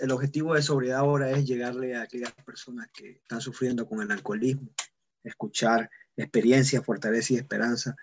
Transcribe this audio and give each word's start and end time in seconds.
el 0.00 0.10
objetivo 0.10 0.54
de 0.54 0.62
sobriedad 0.62 1.00
ahora 1.00 1.30
es 1.30 1.46
llegarle 1.46 1.94
a 1.94 2.02
aquellas 2.02 2.32
personas 2.44 2.88
que 2.92 3.10
están 3.10 3.40
sufriendo 3.40 3.86
con 3.86 4.02
el 4.02 4.10
alcoholismo, 4.10 4.68
escuchar 5.22 5.90
experiencias, 6.16 6.84
fortaleza 6.84 7.34
y 7.34 7.36
esperanza, 7.36 7.96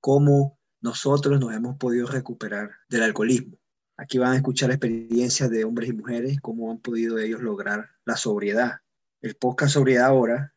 cómo 0.00 0.58
nosotros 0.80 1.38
nos 1.38 1.54
hemos 1.54 1.76
podido 1.76 2.06
recuperar 2.06 2.70
del 2.88 3.02
alcoholismo. 3.02 3.58
Aquí 3.96 4.18
van 4.18 4.32
a 4.32 4.36
escuchar 4.36 4.70
experiencias 4.70 5.50
de 5.50 5.64
hombres 5.64 5.90
y 5.90 5.92
mujeres, 5.92 6.40
cómo 6.40 6.70
han 6.70 6.78
podido 6.78 7.18
ellos 7.18 7.42
lograr 7.42 7.90
la 8.06 8.16
sobriedad. 8.16 8.80
El 9.20 9.36
podcast 9.36 9.74
Sobriedad 9.74 10.06
ahora 10.06 10.54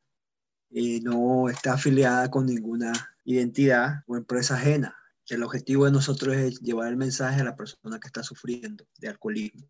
eh, 0.70 1.02
no 1.02 1.50
está 1.50 1.73
afiliada 1.73 2.32
con 2.32 2.46
ninguna 2.46 2.94
identidad 3.25 4.04
o 4.07 4.16
empresa 4.16 4.55
ajena. 4.55 4.96
El 5.28 5.44
objetivo 5.44 5.86
de 5.86 5.91
nosotros 5.91 6.36
es 6.36 6.61
llevar 6.61 6.88
el 6.88 6.97
mensaje 6.97 7.41
a 7.41 7.44
la 7.44 7.55
persona 7.55 8.00
que 8.00 8.07
está 8.07 8.24
sufriendo 8.24 8.86
de 8.97 9.10
alcoholismo. 9.10 9.68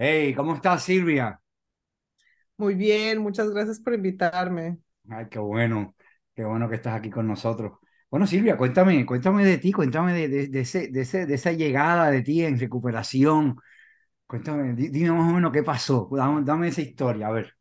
Hey, 0.00 0.34
¿cómo 0.34 0.54
estás, 0.56 0.82
Silvia? 0.84 1.40
Muy 2.56 2.74
bien, 2.76 3.18
muchas 3.22 3.50
gracias 3.50 3.80
por 3.80 3.94
invitarme. 3.94 4.78
Ay, 5.10 5.28
qué 5.30 5.38
bueno, 5.38 5.96
qué 6.34 6.44
bueno 6.44 6.68
que 6.68 6.76
estás 6.76 6.94
aquí 6.94 7.10
con 7.10 7.26
nosotros. 7.26 7.78
Bueno, 8.10 8.26
Silvia, 8.26 8.56
cuéntame, 8.56 9.04
cuéntame 9.06 9.44
de 9.44 9.58
ti, 9.58 9.72
cuéntame 9.72 10.12
de, 10.28 10.48
de, 10.48 10.60
ese, 10.60 10.88
de, 10.88 11.00
ese, 11.02 11.26
de 11.26 11.34
esa 11.34 11.52
llegada 11.52 12.10
de 12.10 12.22
ti 12.22 12.44
en 12.44 12.58
recuperación. 12.58 13.56
Cuéntame, 14.26 14.74
dime 14.74 15.12
más 15.12 15.30
o 15.30 15.34
menos 15.34 15.52
qué 15.52 15.62
pasó. 15.64 16.08
Dame, 16.12 16.42
dame 16.44 16.68
esa 16.68 16.82
historia, 16.82 17.28
a 17.28 17.32
ver. 17.32 17.56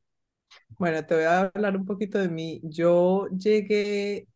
Bueno, 0.78 1.06
te 1.06 1.14
voy 1.16 1.24
a 1.26 1.42
hablar 1.42 1.76
un 1.78 1.86
poquito 1.86 2.18
de 2.20 2.30
mí. 2.30 2.60
Yo 2.64 3.28
llegué, 3.30 4.28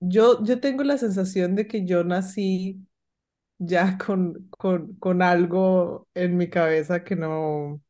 yo, 0.00 0.42
yo 0.44 0.60
tengo 0.60 0.82
la 0.84 0.98
sensación 0.98 1.54
de 1.54 1.66
que 1.66 1.84
yo 1.86 2.04
nací 2.04 2.80
ya 3.66 3.98
con, 3.98 4.48
con, 4.50 4.94
con 4.96 5.22
algo 5.22 6.08
en 6.14 6.36
mi 6.36 6.48
cabeza 6.50 7.04
que 7.04 7.16
no, 7.16 7.80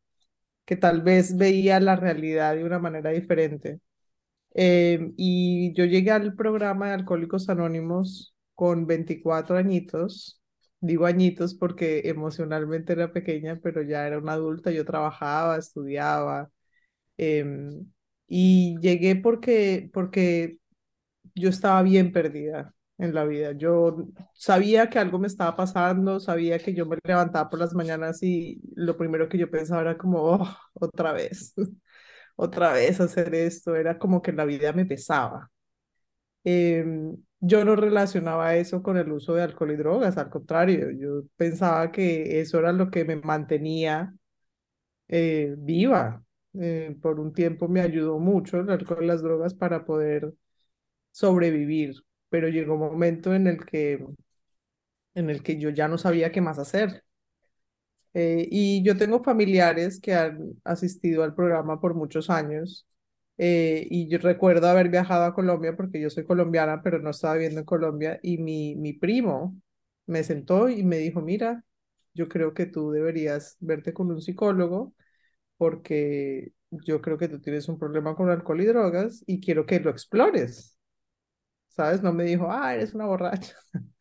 que 0.67 0.77
tal 0.77 1.03
vez 1.03 1.37
veía 1.37 1.81
la 1.81 1.97
realidad 1.97 2.57
de 2.57 2.65
una 2.65 2.79
manera 2.81 3.11
diferente. 3.11 3.81
Eh, 4.55 5.13
y 5.17 5.73
yo 5.75 5.85
llegué 5.87 6.11
al 6.13 6.35
programa 6.35 6.89
de 6.89 6.95
Alcohólicos 6.95 7.49
Anónimos 7.49 8.35
con 8.55 8.87
24 8.87 9.57
añitos. 9.57 10.41
Digo 10.81 11.07
añitos 11.07 11.55
porque 11.55 12.03
emocionalmente 12.07 12.93
era 12.95 13.13
pequeña, 13.13 13.61
pero 13.63 13.83
ya 13.83 14.07
era 14.07 14.19
una 14.19 14.35
adulta. 14.35 14.71
Yo 14.73 14.85
trabajaba, 14.85 15.59
estudiaba. 15.59 16.51
Em, 17.19 17.87
y 18.29 18.79
llegué 18.81 19.17
porque, 19.17 19.91
porque 19.93 20.59
yo 21.35 21.51
estaba 21.51 21.83
bien 21.83 22.13
perdida 22.13 22.75
en 23.03 23.15
la 23.15 23.25
vida. 23.25 23.53
Yo 23.53 24.07
sabía 24.35 24.89
que 24.91 24.99
algo 24.99 25.19
me 25.19 25.27
estaba 25.27 25.57
pasando, 25.57 26.21
sabía 26.21 26.59
que 26.59 26.75
yo 26.75 26.87
me 26.87 26.99
levantaba 27.05 27.51
por 27.51 27.59
las 27.61 27.75
mañanas 27.75 28.23
y 28.23 28.61
lo 28.77 28.97
primero 28.97 29.29
que 29.29 29.39
yo 29.39 29.51
pensaba 29.51 29.83
era 29.83 29.99
como, 29.99 30.19
oh, 30.23 30.57
otra 30.75 31.13
vez, 31.13 31.55
otra 32.37 32.73
vez 32.73 33.01
hacer 33.01 33.35
esto, 33.35 33.77
era 33.77 33.99
como 33.99 34.23
que 34.23 34.33
la 34.33 34.45
vida 34.45 34.73
me 34.73 34.87
pesaba. 34.87 35.51
Em, 36.45 37.17
yo 37.41 37.65
no 37.65 37.77
relacionaba 37.77 38.57
eso 38.57 38.83
con 38.83 38.97
el 38.97 39.11
uso 39.13 39.35
de 39.35 39.43
alcohol 39.43 39.73
y 39.73 39.77
drogas, 39.77 40.17
al 40.19 40.31
contrario, 40.31 40.91
yo 40.91 41.25
pensaba 41.37 41.93
que 41.93 42.41
eso 42.41 42.59
era 42.59 42.73
lo 42.73 42.91
que 42.91 43.05
me 43.05 43.17
mantenía 43.17 44.15
eh, 45.09 45.55
viva. 45.59 46.23
Eh, 46.55 46.97
por 47.01 47.19
un 47.21 47.33
tiempo 47.33 47.69
me 47.69 47.81
ayudó 47.81 48.19
mucho 48.19 48.61
el 48.61 48.71
alcohol 48.71 49.05
y 49.05 49.07
las 49.07 49.23
drogas 49.23 49.55
para 49.55 49.85
poder 49.87 50.35
sobrevivir 51.13 51.95
pero 52.33 52.49
llegó 52.51 52.75
un 52.77 52.81
momento 52.81 53.35
en 53.35 53.47
el 53.49 53.65
que, 53.67 54.05
en 55.15 55.31
el 55.31 55.43
que 55.43 55.59
yo 55.59 55.71
ya 55.71 55.89
no 55.89 55.97
sabía 55.99 56.33
qué 56.33 56.41
más 56.43 56.59
hacer. 56.59 57.03
Eh, 58.15 58.47
y 58.51 58.83
yo 58.85 58.97
tengo 58.97 59.23
familiares 59.25 60.01
que 60.01 60.15
han 60.15 60.53
asistido 60.65 61.23
al 61.25 61.35
programa 61.35 61.81
por 61.81 61.95
muchos 61.95 62.29
años. 62.31 62.87
Eh, 63.39 63.87
y 63.91 64.09
yo 64.09 64.19
recuerdo 64.19 64.69
haber 64.69 64.89
viajado 64.91 65.25
a 65.25 65.35
Colombia 65.35 65.75
porque 65.77 66.01
yo 66.01 66.11
soy 66.11 66.25
colombiana, 66.25 66.83
pero 66.83 66.99
no 67.01 67.11
estaba 67.11 67.35
viviendo 67.35 67.61
en 67.61 67.67
Colombia. 67.67 68.19
Y 68.23 68.39
mi, 68.39 68.77
mi 68.77 68.93
primo 68.93 69.57
me 70.07 70.23
sentó 70.25 70.69
y 70.69 70.83
me 70.85 70.99
dijo, 70.99 71.21
mira, 71.23 71.65
yo 72.15 72.29
creo 72.29 72.53
que 72.55 72.67
tú 72.67 72.91
deberías 72.91 73.57
verte 73.61 73.93
con 73.95 74.11
un 74.11 74.21
psicólogo 74.21 74.95
porque 75.59 76.53
yo 76.71 77.03
creo 77.03 77.19
que 77.19 77.29
tú 77.29 77.41
tienes 77.41 77.69
un 77.69 77.79
problema 77.79 78.17
con 78.17 78.31
alcohol 78.31 78.61
y 78.63 78.67
drogas 78.67 79.25
y 79.27 79.41
quiero 79.41 79.67
que 79.67 79.81
lo 79.81 79.91
explores. 79.91 80.72
¿Sabes? 81.75 82.03
No 82.03 82.13
me 82.13 82.25
dijo, 82.25 82.49
ah, 82.51 82.75
eres 82.75 82.95
una 82.95 83.07
borracha. 83.07 83.57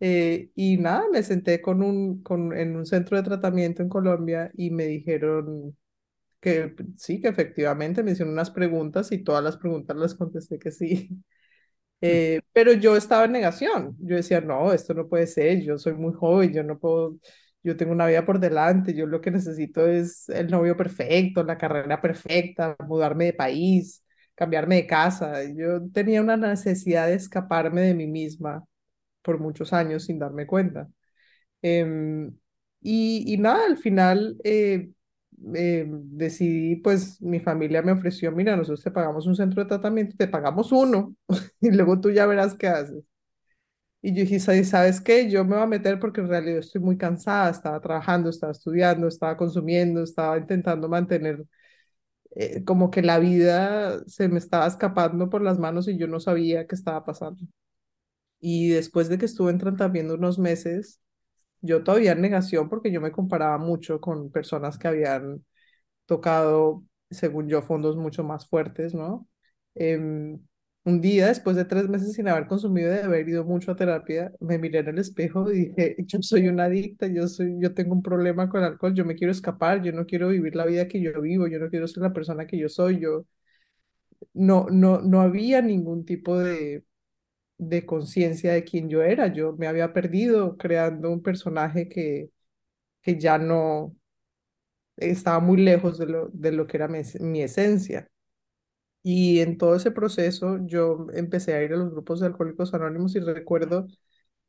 Eh, 0.00 0.50
y 0.56 0.78
nada, 0.78 1.04
me 1.12 1.22
senté 1.22 1.62
con 1.62 1.82
un, 1.82 2.22
con, 2.22 2.56
en 2.58 2.76
un 2.76 2.86
centro 2.86 3.16
de 3.16 3.22
tratamiento 3.22 3.82
en 3.82 3.88
Colombia 3.88 4.50
y 4.54 4.70
me 4.70 4.86
dijeron 4.86 5.76
que 6.40 6.74
sí, 6.96 7.20
que 7.20 7.28
efectivamente 7.28 8.02
me 8.02 8.12
hicieron 8.12 8.32
unas 8.34 8.50
preguntas 8.50 9.12
y 9.12 9.24
todas 9.24 9.44
las 9.44 9.56
preguntas 9.58 9.96
las 9.96 10.14
contesté 10.14 10.58
que 10.58 10.70
sí. 10.72 11.10
Eh, 12.00 12.40
pero 12.52 12.72
yo 12.72 12.96
estaba 12.96 13.24
en 13.26 13.32
negación. 13.32 13.96
Yo 14.00 14.16
decía, 14.16 14.40
no, 14.40 14.72
esto 14.72 14.92
no 14.94 15.08
puede 15.08 15.26
ser, 15.26 15.62
yo 15.62 15.78
soy 15.78 15.94
muy 15.94 16.12
joven, 16.12 16.52
yo 16.52 16.62
no 16.64 16.78
puedo, 16.78 17.16
yo 17.62 17.76
tengo 17.76 17.92
una 17.92 18.06
vida 18.06 18.26
por 18.26 18.40
delante, 18.40 18.94
yo 18.94 19.06
lo 19.06 19.20
que 19.20 19.30
necesito 19.30 19.86
es 19.86 20.28
el 20.28 20.50
novio 20.50 20.76
perfecto, 20.76 21.44
la 21.44 21.58
carrera 21.58 22.00
perfecta, 22.00 22.76
mudarme 22.88 23.26
de 23.26 23.32
país, 23.34 24.01
cambiarme 24.34 24.76
de 24.76 24.86
casa. 24.86 25.42
Yo 25.54 25.82
tenía 25.92 26.22
una 26.22 26.36
necesidad 26.36 27.06
de 27.08 27.14
escaparme 27.14 27.82
de 27.82 27.94
mí 27.94 28.06
misma 28.06 28.64
por 29.22 29.40
muchos 29.40 29.72
años 29.72 30.04
sin 30.06 30.18
darme 30.18 30.46
cuenta. 30.46 30.88
Em, 31.62 32.28
y, 32.80 33.32
y, 33.34 33.38
nada, 33.38 33.66
al 33.66 33.76
final 33.78 34.36
eh, 34.44 34.90
em, 35.54 36.02
decidí, 36.16 36.76
pues 36.76 37.20
mi 37.22 37.40
familia 37.40 37.82
me 37.82 37.92
ofreció, 37.92 38.32
mira, 38.32 38.56
nosotros 38.56 38.82
te 38.84 38.90
pagamos 38.90 39.26
un 39.26 39.36
centro 39.36 39.62
de 39.62 39.68
tratamiento, 39.68 40.16
te 40.16 40.28
pagamos 40.28 40.72
uno 40.72 41.14
y 41.60 41.70
luego 41.70 42.00
tú 42.00 42.10
ya 42.10 42.26
verás 42.26 42.54
qué 42.54 42.68
haces. 42.68 43.04
Y 44.04 44.14
yo 44.14 44.22
dije, 44.22 44.40
¿sabes 44.64 45.00
qué? 45.00 45.30
Yo 45.30 45.44
me 45.44 45.54
voy 45.54 45.62
a 45.62 45.66
meter 45.66 46.00
porque 46.00 46.20
en 46.20 46.28
realidad 46.28 46.58
estoy 46.58 46.80
muy 46.80 46.96
cansada, 46.96 47.50
estaba 47.50 47.80
trabajando, 47.80 48.30
estaba 48.30 48.50
estudiando, 48.52 49.06
estaba 49.06 49.36
consumiendo, 49.36 50.02
estaba 50.02 50.38
intentando 50.38 50.88
mantener 50.88 51.44
eh, 52.36 52.64
como 52.64 52.90
que 52.90 53.02
la 53.02 53.18
vida 53.18 54.02
se 54.06 54.28
me 54.28 54.38
estaba 54.38 54.66
escapando 54.66 55.30
por 55.30 55.42
las 55.42 55.58
manos 55.58 55.88
y 55.88 55.98
yo 55.98 56.06
no 56.08 56.20
sabía 56.20 56.66
qué 56.66 56.74
estaba 56.74 57.04
pasando. 57.04 57.44
Y 58.40 58.70
después 58.70 59.08
de 59.08 59.18
que 59.18 59.26
estuve 59.26 59.50
en 59.52 59.58
tratamiento 59.58 60.14
unos 60.14 60.38
meses, 60.38 61.00
yo 61.62 61.84
todavía 61.84 62.12
en 62.12 62.22
negación 62.22 62.68
porque 62.68 62.92
yo 62.92 63.00
me 63.00 63.12
comparaba 63.12 63.58
mucho 63.58 64.00
con 64.00 64.30
personas 64.32 64.78
que 64.78 64.88
habían 64.88 65.44
tocado, 66.06 66.84
según 67.10 67.48
yo, 67.48 67.62
fondos 67.62 67.96
mucho 67.96 68.24
más 68.24 68.48
fuertes, 68.48 68.94
¿no? 68.94 69.28
Em, 69.74 70.40
un 70.84 71.00
día, 71.00 71.28
después 71.28 71.56
de 71.56 71.64
tres 71.64 71.88
meses 71.88 72.12
sin 72.14 72.28
haber 72.28 72.46
consumido 72.48 72.94
y 72.94 72.98
haber 72.98 73.28
ido 73.28 73.44
mucho 73.44 73.72
a 73.72 73.76
terapia, 73.76 74.32
me 74.40 74.58
miré 74.58 74.80
en 74.80 74.88
el 74.88 74.98
espejo 74.98 75.50
y 75.52 75.66
dije, 75.68 75.96
yo 76.06 76.18
soy 76.22 76.48
una 76.48 76.64
adicta, 76.64 77.06
yo, 77.08 77.28
soy, 77.28 77.56
yo 77.60 77.74
tengo 77.74 77.94
un 77.94 78.02
problema 78.02 78.48
con 78.48 78.60
el 78.62 78.66
alcohol, 78.68 78.94
yo 78.94 79.04
me 79.04 79.14
quiero 79.14 79.32
escapar, 79.32 79.82
yo 79.82 79.92
no 79.92 80.06
quiero 80.06 80.28
vivir 80.28 80.56
la 80.56 80.66
vida 80.66 80.88
que 80.88 81.00
yo 81.00 81.20
vivo, 81.22 81.46
yo 81.48 81.58
no 81.60 81.70
quiero 81.70 81.86
ser 81.88 82.02
la 82.02 82.12
persona 82.12 82.46
que 82.46 82.58
yo 82.58 82.68
soy, 82.68 83.00
yo 83.00 83.26
no, 84.34 84.66
no, 84.70 85.00
no 85.00 85.20
había 85.20 85.62
ningún 85.62 86.04
tipo 86.04 86.38
de, 86.38 86.84
de 87.58 87.86
conciencia 87.86 88.52
de 88.54 88.64
quién 88.64 88.90
yo 88.90 89.02
era, 89.02 89.32
yo 89.32 89.54
me 89.56 89.68
había 89.68 89.92
perdido 89.92 90.56
creando 90.58 91.10
un 91.12 91.22
personaje 91.22 91.88
que, 91.90 92.30
que 93.02 93.18
ya 93.20 93.38
no 93.38 93.96
estaba 94.96 95.40
muy 95.40 95.58
lejos 95.58 95.98
de 95.98 96.06
lo, 96.06 96.28
de 96.32 96.52
lo 96.52 96.66
que 96.66 96.76
era 96.78 96.88
mi 96.88 97.42
esencia. 97.42 98.08
Y 99.02 99.40
en 99.40 99.58
todo 99.58 99.74
ese 99.76 99.90
proceso 99.90 100.58
yo 100.66 101.06
empecé 101.14 101.54
a 101.54 101.62
ir 101.62 101.72
a 101.72 101.76
los 101.76 101.90
grupos 101.90 102.20
de 102.20 102.26
alcohólicos 102.26 102.72
anónimos 102.74 103.16
y 103.16 103.20
recuerdo 103.20 103.86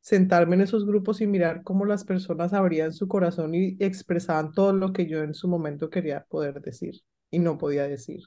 sentarme 0.01 0.55
en 0.55 0.61
esos 0.63 0.85
grupos 0.85 1.21
y 1.21 1.27
mirar 1.27 1.63
cómo 1.63 1.85
las 1.85 2.03
personas 2.05 2.53
abrían 2.53 2.93
su 2.93 3.07
corazón 3.07 3.55
y 3.55 3.77
expresaban 3.79 4.53
todo 4.53 4.73
lo 4.73 4.93
que 4.93 5.07
yo 5.07 5.23
en 5.23 5.33
su 5.33 5.47
momento 5.47 5.89
quería 5.89 6.25
poder 6.25 6.61
decir 6.61 7.01
y 7.31 7.39
no 7.39 7.57
podía 7.57 7.87
decir. 7.87 8.21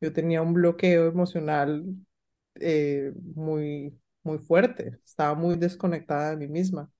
Yo 0.00 0.12
tenía 0.12 0.42
un 0.42 0.54
bloqueo 0.54 1.06
emocional 1.08 1.84
eh, 2.56 3.12
muy, 3.34 3.98
muy 4.22 4.38
fuerte, 4.38 4.98
estaba 5.04 5.34
muy 5.34 5.56
desconectada 5.56 6.30
de 6.30 6.36
mí 6.36 6.48
misma. 6.48 6.90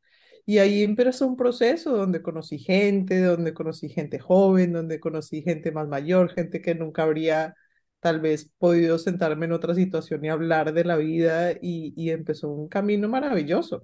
Y 0.47 0.59
ahí 0.59 0.83
empezó 0.83 1.27
un 1.27 1.37
proceso 1.37 1.97
donde 1.97 2.23
conocí 2.23 2.59
gente, 2.59 3.21
donde 3.21 3.55
conocí 3.55 3.89
gente 3.89 4.19
joven, 4.19 4.73
donde 4.73 5.01
conocí 5.01 5.43
gente 5.43 5.73
más 5.73 5.89
mayor, 5.89 6.31
gente 6.33 6.61
que 6.63 6.75
nunca 6.75 7.05
habría 7.05 7.55
tal 8.05 8.21
vez 8.21 8.51
podido 8.59 8.99
sentarme 8.99 9.47
en 9.47 9.53
otra 9.55 9.75
situación 9.75 10.25
y 10.25 10.31
hablar 10.31 10.75
de 10.75 10.85
la 10.85 10.97
vida 10.99 11.53
y, 11.55 11.95
y 11.97 12.11
empezó 12.13 12.51
un 12.51 12.69
camino 12.69 13.09
maravilloso, 13.09 13.83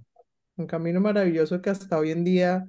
un 0.56 0.66
camino 0.68 1.00
maravilloso 1.00 1.62
que 1.62 1.70
hasta 1.70 1.98
hoy 1.98 2.12
en 2.12 2.24
día 2.24 2.68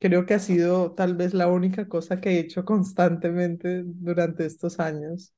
creo 0.00 0.26
que 0.26 0.34
ha 0.34 0.38
sido 0.38 0.94
tal 0.94 1.16
vez 1.16 1.34
la 1.34 1.48
única 1.48 1.88
cosa 1.88 2.20
que 2.20 2.30
he 2.32 2.38
hecho 2.40 2.64
constantemente 2.64 3.82
durante 3.86 4.46
estos 4.46 4.80
años. 4.80 5.34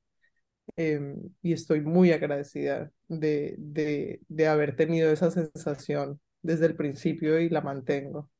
Em, 0.77 1.17
y 1.43 1.53
estoy 1.55 1.81
muy 1.83 2.13
agradecida 2.13 2.91
de, 3.09 3.57
de, 3.59 4.21
de 4.29 4.49
haber 4.49 4.77
tenido 4.77 5.11
esa 5.13 5.31
sensación 5.31 6.21
desde 6.43 6.67
el 6.67 6.77
principio 6.77 7.41
y 7.41 7.49
la 7.51 7.61
mantengo. 7.63 8.31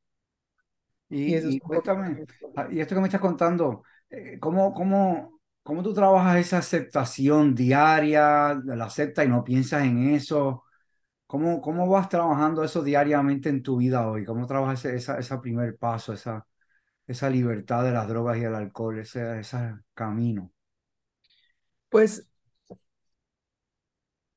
Y 1.25 1.35
eso 1.35 1.49
es 1.49 1.55
Y, 1.55 1.59
cuéntame, 1.59 2.25
ah, 2.55 2.67
y 2.71 2.79
esto 2.81 2.95
que 2.95 3.01
me 3.01 3.07
estás 3.07 3.21
contando, 3.21 3.83
eh, 4.09 4.37
¿cómo, 4.39 4.73
cómo, 4.73 5.36
cómo 5.67 5.83
tú 5.83 5.93
trabajas 5.93 6.37
esa 6.37 6.59
aceptación 6.59 7.53
diaria, 7.53 8.53
la 8.63 8.85
aceptas 8.85 9.25
y 9.25 9.27
no 9.27 9.43
piensas 9.43 9.83
en 9.83 10.11
eso? 10.15 10.63
¿Cómo, 11.25 11.59
cómo 11.59 11.89
vas 11.89 12.07
trabajando 12.07 12.63
eso 12.63 12.81
diariamente 12.81 13.49
en 13.49 13.61
tu 13.61 13.75
vida 13.75 14.09
hoy? 14.09 14.23
¿Cómo 14.23 14.47
trabajas 14.47 14.85
ese, 14.85 15.19
esa, 15.19 15.41
primer 15.41 15.77
paso, 15.77 16.13
esa, 16.13 16.47
esa 17.05 17.29
libertad 17.29 17.83
de 17.83 17.91
las 17.91 18.07
drogas 18.07 18.37
y 18.37 18.45
el 18.45 18.55
alcohol, 18.55 18.99
ese, 18.99 19.41
ese 19.41 19.75
camino? 19.93 20.53
Pues 21.89 22.25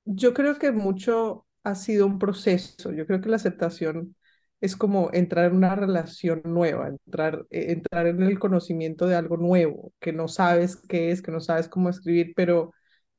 yo 0.04 0.34
creo 0.34 0.58
que 0.58 0.72
mucho 0.72 1.46
ha 1.62 1.76
sido 1.76 2.06
un 2.06 2.18
proceso. 2.18 2.90
Yo 2.90 3.06
creo 3.06 3.20
que 3.20 3.28
la 3.28 3.36
aceptación 3.36 4.16
es 4.60 4.76
como 4.76 5.10
entrar 5.12 5.46
en 5.50 5.56
una 5.56 5.74
relación 5.74 6.42
nueva, 6.44 6.88
entrar, 6.88 7.46
eh, 7.50 7.72
entrar 7.72 8.06
en 8.06 8.22
el 8.22 8.38
conocimiento 8.38 9.06
de 9.06 9.16
algo 9.16 9.36
nuevo, 9.36 9.92
que 10.00 10.12
no 10.12 10.28
sabes 10.28 10.76
qué 10.88 11.10
es, 11.12 11.22
que 11.22 11.32
no 11.32 11.40
sabes 11.40 11.68
cómo 11.68 11.88
escribir, 11.90 12.32
pero, 12.36 12.72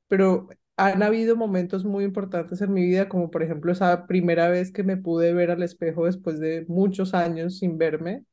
pero 0.08 0.50
han 0.78 1.04
habido 1.04 1.36
momentos 1.36 1.86
muy 1.86 2.04
importantes 2.06 2.62
en 2.62 2.74
mi 2.74 2.84
vida, 2.84 3.10
como 3.10 3.32
por 3.32 3.44
ejemplo 3.44 3.72
esa 3.72 4.08
primera 4.08 4.50
vez 4.50 4.72
que 4.72 4.84
me 4.84 4.98
pude 4.98 5.34
ver 5.34 5.52
al 5.52 5.64
espejo 5.64 6.06
después 6.06 6.40
de 6.40 6.66
muchos 6.68 7.14
años 7.14 7.60
sin 7.60 7.78
verme 7.78 8.26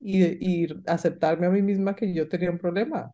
y, 0.00 0.64
y 0.64 0.68
aceptarme 0.86 1.46
a 1.46 1.50
mí 1.50 1.62
misma 1.62 1.94
que 1.96 2.12
yo 2.14 2.28
tenía 2.28 2.50
un 2.50 2.58
problema 2.58 3.12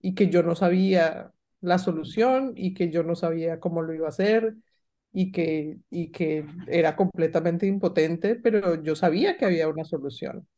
y 0.00 0.14
que 0.14 0.30
yo 0.30 0.42
no 0.42 0.56
sabía 0.56 1.32
la 1.60 1.78
solución 1.78 2.52
y 2.56 2.74
que 2.74 2.90
yo 2.90 3.02
no 3.04 3.16
sabía 3.16 3.60
cómo 3.60 3.82
lo 3.82 3.94
iba 3.94 4.06
a 4.06 4.10
hacer 4.10 4.56
y 5.14 5.32
que, 5.32 5.78
y 5.90 6.12
que 6.12 6.46
era 6.68 6.96
completamente 6.96 7.66
impotente, 7.68 8.36
pero 8.36 8.82
yo 8.84 8.96
sabía 8.96 9.38
que 9.38 9.46
había 9.46 9.68
una 9.70 9.86
solución. 9.86 10.48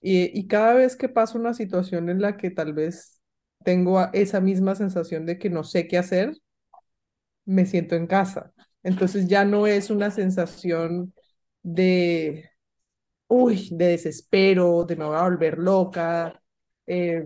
Y, 0.00 0.38
y 0.38 0.46
cada 0.48 0.74
vez 0.74 0.96
que 0.96 1.08
pasa 1.08 1.38
una 1.38 1.54
situación 1.54 2.10
en 2.10 2.22
la 2.22 2.36
que 2.36 2.50
tal 2.50 2.74
vez 2.74 3.20
tengo 3.64 4.08
esa 4.14 4.40
misma 4.40 4.74
sensación 4.76 5.26
de 5.26 5.38
que 5.38 5.50
no 5.50 5.64
sé 5.64 5.88
qué 5.88 5.98
hacer, 5.98 6.34
me 7.44 7.66
siento 7.66 7.94
en 7.96 8.06
casa. 8.06 8.52
Entonces 8.82 9.26
ya 9.28 9.44
no 9.44 9.66
es 9.66 9.90
una 9.90 10.10
sensación 10.10 11.14
de, 11.62 12.50
uy, 13.28 13.70
de 13.72 13.88
desespero, 13.88 14.84
de 14.84 14.96
me 14.96 15.04
voy 15.06 15.16
a 15.16 15.22
volver 15.24 15.58
loca, 15.58 16.42
eh, 16.86 17.24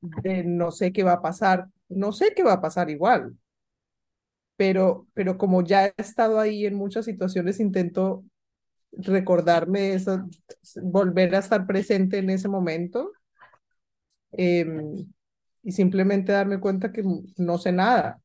de 0.00 0.44
no 0.44 0.70
sé 0.72 0.92
qué 0.92 1.02
va 1.04 1.14
a 1.14 1.22
pasar. 1.22 1.68
No 1.88 2.12
sé 2.12 2.34
qué 2.36 2.42
va 2.44 2.54
a 2.54 2.60
pasar 2.62 2.90
igual, 2.90 3.36
pero, 4.58 5.06
pero 5.14 5.38
como 5.38 5.62
ya 5.62 5.86
he 5.86 5.94
estado 5.98 6.40
ahí 6.40 6.66
en 6.66 6.74
muchas 6.74 7.06
situaciones, 7.06 7.60
intento 7.60 8.24
recordarme 8.92 9.94
eso, 9.94 10.28
volver 10.82 11.34
a 11.36 11.38
estar 11.38 11.66
presente 11.66 12.18
en 12.18 12.30
ese 12.30 12.48
momento 12.48 13.12
eh, 14.32 14.66
y 15.62 15.72
simplemente 15.72 16.32
darme 16.32 16.60
cuenta 16.60 16.92
que 16.92 17.04
no 17.36 17.58
sé 17.58 17.72
nada, 17.72 18.20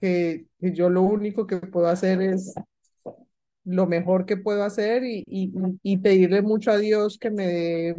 que, 0.00 0.46
que, 0.60 0.72
yo 0.74 0.90
lo 0.90 1.02
único 1.02 1.46
que 1.46 1.58
puedo 1.58 1.88
hacer 1.88 2.20
es 2.20 2.54
lo 3.64 3.86
mejor 3.86 4.26
que 4.26 4.36
puedo 4.36 4.62
hacer 4.62 5.04
y, 5.04 5.24
y, 5.26 5.52
y 5.82 5.98
pedirle 5.98 6.42
mucho 6.42 6.70
a 6.70 6.76
Dios 6.78 7.18
que 7.18 7.30
me 7.30 7.46
dé 7.46 7.96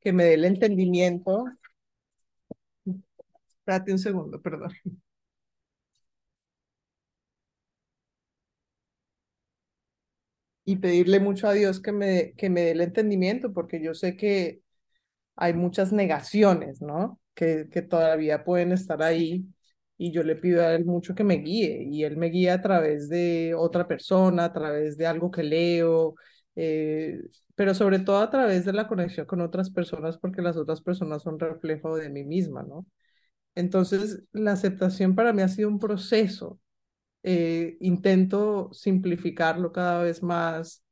que 0.00 0.12
me 0.12 0.24
dé 0.24 0.34
el 0.34 0.44
entendimiento. 0.44 1.46
Espérate 3.58 3.92
un 3.92 3.98
segundo, 3.98 4.40
perdón. 4.40 4.70
Y 10.64 10.76
pedirle 10.76 11.20
mucho 11.20 11.48
a 11.48 11.52
Dios 11.54 11.80
que 11.80 11.92
me, 11.92 12.32
que 12.36 12.50
me 12.50 12.62
dé 12.62 12.70
el 12.72 12.80
entendimiento, 12.82 13.52
porque 13.52 13.82
yo 13.82 13.94
sé 13.94 14.16
que 14.16 14.60
hay 15.36 15.54
muchas 15.54 15.92
negaciones, 15.92 16.80
¿no? 16.82 17.20
Que, 17.34 17.68
que 17.70 17.82
todavía 17.82 18.44
pueden 18.44 18.72
estar 18.72 19.02
ahí 19.02 19.46
y 19.96 20.12
yo 20.12 20.22
le 20.22 20.36
pido 20.36 20.62
a 20.62 20.74
Él 20.74 20.84
mucho 20.84 21.14
que 21.14 21.24
me 21.24 21.36
guíe 21.36 21.84
y 21.90 22.04
Él 22.04 22.16
me 22.16 22.28
guía 22.28 22.54
a 22.54 22.62
través 22.62 23.08
de 23.08 23.54
otra 23.56 23.86
persona, 23.88 24.46
a 24.46 24.52
través 24.52 24.96
de 24.96 25.06
algo 25.06 25.30
que 25.30 25.42
leo, 25.42 26.14
eh, 26.56 27.18
pero 27.54 27.74
sobre 27.74 27.98
todo 28.00 28.18
a 28.18 28.30
través 28.30 28.64
de 28.64 28.72
la 28.72 28.88
conexión 28.88 29.26
con 29.26 29.40
otras 29.40 29.70
personas, 29.70 30.18
porque 30.18 30.42
las 30.42 30.56
otras 30.56 30.80
personas 30.82 31.22
son 31.22 31.38
reflejo 31.38 31.96
de 31.96 32.10
mí 32.10 32.24
misma, 32.24 32.62
¿no? 32.62 32.86
Entonces, 33.54 34.24
la 34.32 34.52
aceptación 34.52 35.14
para 35.14 35.32
mí 35.32 35.42
ha 35.42 35.48
sido 35.48 35.68
un 35.68 35.78
proceso 35.78 36.58
eh, 37.24 37.76
intento 37.80 38.70
simplificarlo 38.72 39.72
cada 39.72 40.02
vez 40.04 40.22
más. 40.22 40.84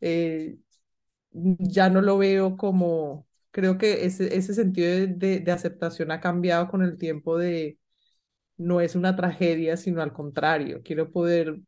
Eh, 0.00 0.58
ya 1.32 1.90
no 1.90 2.00
lo 2.02 2.18
veo 2.18 2.56
como, 2.56 3.26
creo 3.50 3.78
que 3.78 4.06
ese, 4.06 4.36
ese 4.36 4.54
sentido 4.54 4.88
de, 4.90 5.06
de, 5.08 5.40
de, 5.40 5.52
aceptación 5.52 6.10
ha 6.10 6.20
cambiado 6.20 6.68
con 6.68 6.82
el 6.82 6.98
tiempo 6.98 7.38
de, 7.38 7.78
no 8.56 8.80
es 8.80 8.94
una 8.96 9.16
tragedia, 9.16 9.76
sino 9.76 10.02
al 10.02 10.12
contrario, 10.12 10.82
quiero 10.84 11.10
poder 11.12 11.60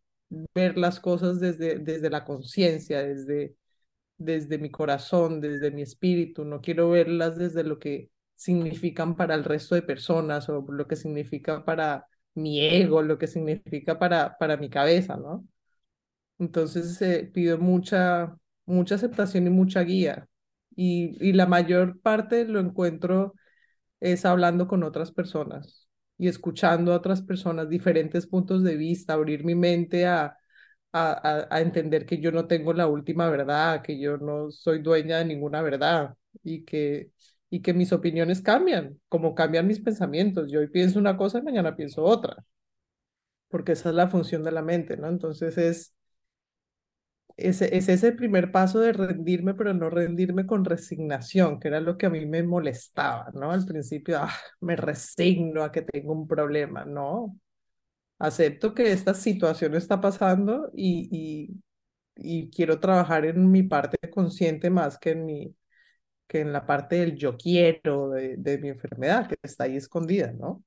ver 0.54 0.78
las 0.78 1.00
cosas 1.00 1.40
desde, 1.40 1.78
desde 1.78 2.10
la 2.10 2.24
conciencia, 2.24 3.02
desde, 3.02 3.56
desde 4.18 4.58
mi 4.58 4.70
corazón, 4.70 5.40
desde 5.40 5.70
mi 5.70 5.82
espíritu, 5.82 6.44
no 6.44 6.60
quiero 6.60 6.90
verlas 6.90 7.38
desde 7.38 7.64
lo 7.64 7.78
que 7.78 8.10
significan 8.36 9.16
para 9.16 9.34
el 9.34 9.44
resto 9.44 9.74
de 9.74 9.82
personas 9.82 10.48
o 10.48 10.64
lo 10.68 10.86
que 10.86 10.96
significa 10.96 11.64
para 11.64 12.06
mi 12.38 12.60
ego, 12.64 13.02
lo 13.02 13.18
que 13.18 13.26
significa 13.26 13.98
para, 13.98 14.36
para 14.38 14.56
mi 14.56 14.70
cabeza, 14.70 15.16
¿no? 15.16 15.46
Entonces 16.38 16.98
pido 17.32 17.58
mucha, 17.58 18.36
mucha 18.66 18.94
aceptación 18.96 19.46
y 19.46 19.50
mucha 19.50 19.82
guía. 19.82 20.28
Y, 20.76 21.16
y 21.20 21.32
la 21.32 21.46
mayor 21.46 22.00
parte 22.00 22.44
lo 22.46 22.60
encuentro 22.60 23.34
es 24.00 24.24
hablando 24.24 24.68
con 24.68 24.82
otras 24.84 25.12
personas 25.12 25.88
y 26.18 26.28
escuchando 26.28 26.92
a 26.92 26.96
otras 26.96 27.22
personas, 27.22 27.68
diferentes 27.68 28.26
puntos 28.26 28.64
de 28.64 28.76
vista, 28.76 29.14
abrir 29.14 29.44
mi 29.44 29.54
mente 29.54 30.06
a, 30.06 30.36
a, 30.92 31.46
a, 31.50 31.60
entender 31.60 32.06
que 32.06 32.20
yo 32.20 32.32
no 32.32 32.46
tengo 32.46 32.72
la 32.72 32.86
última 32.88 33.30
verdad, 33.30 33.82
que 33.82 33.98
yo 34.00 34.18
no 34.18 34.50
soy 34.50 34.80
dueña 34.82 35.18
de 35.18 35.26
ninguna 35.26 35.62
verdad 35.62 36.16
y 36.42 36.64
que 36.64 37.12
y 37.50 37.62
que 37.62 37.74
mis 37.74 37.92
opiniones 37.92 38.42
cambian, 38.42 38.98
como 39.08 39.34
cambian 39.34 39.66
mis 39.66 39.80
pensamientos. 39.80 40.50
Yo 40.50 40.60
hoy 40.60 40.68
pienso 40.68 40.98
una 40.98 41.16
cosa 41.16 41.38
y 41.38 41.42
mañana 41.42 41.76
pienso 41.76 42.04
otra, 42.04 42.44
porque 43.48 43.72
esa 43.72 43.90
es 43.90 43.94
la 43.94 44.08
función 44.08 44.42
de 44.44 44.52
la 44.52 44.62
mente, 44.62 44.96
¿no? 44.96 45.08
Entonces 45.08 45.56
es, 45.58 45.94
es, 47.36 47.62
es 47.62 47.88
ese 47.88 48.12
primer 48.12 48.50
paso 48.52 48.80
de 48.80 48.92
rendirme, 48.92 49.54
pero 49.54 49.72
no 49.74 49.90
rendirme 49.90 50.46
con 50.46 50.64
resignación, 50.64 51.60
que 51.60 51.68
era 51.68 51.80
lo 51.80 51.96
que 51.96 52.06
a 52.06 52.10
mí 52.10 52.26
me 52.26 52.42
molestaba, 52.42 53.30
¿no? 53.34 53.52
Al 53.52 53.64
principio, 53.64 54.18
ah, 54.20 54.32
me 54.60 54.76
resigno 54.76 55.62
a 55.62 55.70
que 55.72 55.82
tengo 55.82 56.12
un 56.12 56.26
problema, 56.28 56.84
¿no? 56.84 57.36
Acepto 58.18 58.74
que 58.74 58.92
esta 58.92 59.14
situación 59.14 59.74
está 59.76 60.00
pasando 60.00 60.70
y, 60.74 61.08
y, 61.12 61.62
y 62.16 62.50
quiero 62.50 62.80
trabajar 62.80 63.26
en 63.26 63.50
mi 63.50 63.64
parte 63.64 63.98
consciente 64.10 64.70
más 64.70 64.98
que 64.98 65.12
en 65.12 65.26
mi, 65.26 65.56
que 66.28 66.40
en 66.40 66.52
la 66.52 66.66
parte 66.66 66.96
del 66.96 67.16
yo 67.16 67.36
quiero 67.36 68.10
de, 68.10 68.36
de, 68.36 68.58
mi 68.58 68.68
enfermedad, 68.68 69.26
que 69.28 69.36
está 69.42 69.64
ahí 69.64 69.76
escondida, 69.76 70.32
¿no? 70.32 70.62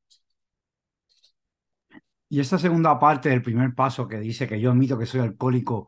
Y 2.27 2.39
esa 2.39 2.57
segunda 2.57 2.97
parte 2.97 3.29
del 3.29 3.41
primer 3.41 3.75
paso 3.75 4.07
que 4.07 4.19
dice 4.19 4.47
que 4.47 4.59
yo 4.59 4.71
admito 4.71 4.97
que 4.97 5.05
soy 5.05 5.21
alcohólico 5.21 5.87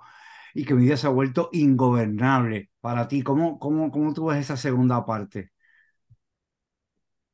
y 0.54 0.66
que 0.66 0.74
mi 0.76 0.84
vida 0.84 0.98
se 0.98 1.08
ha 1.08 1.10
vuelto 1.10 1.50
ingobernable 1.54 2.70
para 2.82 3.08
ti, 3.08 3.24
¿cómo, 3.24 3.58
cómo, 3.60 3.90
cómo 3.92 4.14
tú 4.14 4.28
ves 4.28 4.40
esa 4.40 4.58
segunda 4.58 5.06
parte? 5.06 5.52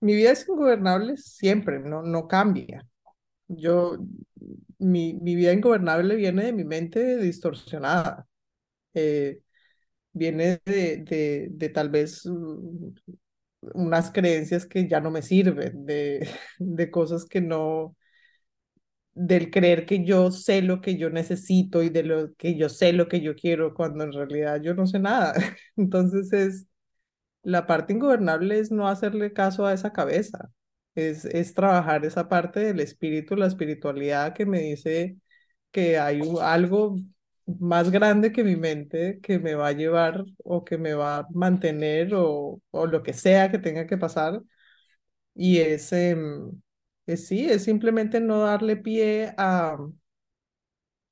Mi 0.01 0.15
vida 0.15 0.31
es 0.31 0.48
ingobernable 0.48 1.17
siempre, 1.17 1.79
no, 1.79 2.03
no 2.03 2.27
cambia. 2.27 2.88
Yo, 3.48 3.98
mi, 4.77 5.15
mi 5.15 5.36
vida 5.36 5.51
ingobernable 5.51 6.15
viene 6.15 6.46
de 6.46 6.53
mi 6.53 6.63
mente 6.63 7.17
distorsionada. 7.17 8.27
Eh, 8.93 9.41
viene 10.19 10.61
de, 10.65 11.49
de, 11.49 11.69
tal 11.69 11.89
vez 11.89 12.25
unas 13.73 14.11
creencias 14.11 14.65
que 14.65 14.88
ya 14.88 14.99
no 15.01 15.11
me 15.11 15.21
sirven, 15.21 15.85
de, 15.85 16.29
de 16.59 16.91
cosas 16.91 17.25
que 17.25 17.41
no, 17.41 17.95
del 19.13 19.51
creer 19.51 19.85
que 19.85 20.05
yo 20.05 20.31
sé 20.31 20.61
lo 20.61 20.81
que 20.81 20.97
yo 20.97 21.09
necesito 21.09 21.83
y 21.83 21.89
de 21.89 22.03
lo 22.03 22.33
que 22.35 22.55
yo 22.55 22.69
sé 22.69 22.93
lo 22.93 23.07
que 23.07 23.21
yo 23.21 23.35
quiero, 23.35 23.73
cuando 23.73 24.03
en 24.03 24.13
realidad 24.13 24.61
yo 24.61 24.73
no 24.73 24.88
sé 24.88 24.99
nada. 24.99 25.33
Entonces 25.75 26.31
es, 26.33 26.67
la 27.43 27.67
parte 27.67 27.93
ingobernable 27.93 28.59
es 28.59 28.71
no 28.71 28.88
hacerle 28.88 29.33
caso 29.33 29.65
a 29.65 29.73
esa 29.73 29.93
cabeza, 29.93 30.51
es, 30.95 31.25
es 31.25 31.53
trabajar 31.53 32.05
esa 32.05 32.29
parte 32.29 32.61
del 32.61 32.79
espíritu, 32.81 33.35
la 33.35 33.47
espiritualidad 33.47 34.33
que 34.33 34.45
me 34.45 34.61
dice 34.61 35.17
que 35.71 35.99
hay 35.99 36.21
algo 36.41 36.97
más 37.60 37.91
grande 37.91 38.32
que 38.32 38.44
mi 38.44 38.56
mente 38.56 39.20
que 39.22 39.39
me 39.39 39.56
va 39.56 39.68
a 39.70 39.72
llevar 39.74 40.24
o 40.44 40.63
que 40.65 40.77
me 40.77 40.94
va 40.94 41.18
a 41.20 41.27
mantener 41.34 42.13
o, 42.15 42.62
o 42.72 42.86
lo 42.88 43.03
que 43.03 43.13
sea 43.13 43.51
que 43.51 43.60
tenga 43.60 43.88
que 43.88 43.98
pasar. 43.98 44.41
Y 45.36 45.60
es, 45.60 45.94
eh, 45.94 46.18
es 47.08 47.27
sí, 47.27 47.50
es 47.50 47.63
simplemente 47.65 48.20
no 48.22 48.39
darle 48.41 48.77
pie 48.77 49.34
a, 49.38 49.77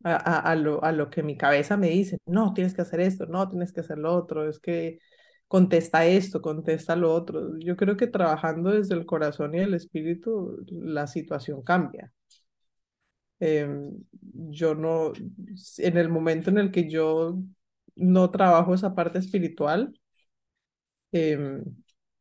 a, 0.03 0.15
a, 0.15 0.39
a, 0.51 0.56
lo, 0.56 0.84
a 0.84 0.91
lo 0.91 1.10
que 1.10 1.24
mi 1.24 1.38
cabeza 1.38 1.77
me 1.77 1.89
dice, 1.89 2.20
no, 2.25 2.53
tienes 2.53 2.74
que 2.74 2.82
hacer 2.82 3.00
esto, 3.01 3.25
no, 3.27 3.50
tienes 3.50 3.74
que 3.74 3.82
hacer 3.82 3.98
lo 3.98 4.13
otro, 4.15 4.48
es 4.50 4.60
que 4.60 5.00
contesta 5.48 6.06
esto, 6.06 6.41
contesta 6.41 6.96
lo 6.96 7.13
otro. 7.13 7.58
Yo 7.60 7.75
creo 7.77 7.98
que 7.98 8.08
trabajando 8.08 8.72
desde 8.72 8.96
el 8.96 9.06
corazón 9.06 9.56
y 9.56 9.60
el 9.60 9.74
espíritu, 9.74 10.58
la 10.70 11.08
situación 11.08 11.62
cambia. 11.63 12.12
Em, 13.39 13.91
yo 14.50 14.75
no, 14.75 15.13
en 15.77 15.98
el 15.98 16.10
momento 16.10 16.50
en 16.50 16.58
el 16.58 16.72
que 16.72 16.89
yo 16.89 17.38
no 17.96 18.32
trabajo 18.32 18.74
esa 18.74 18.96
parte 18.96 19.20
espiritual, 19.20 19.94
em, 21.12 21.63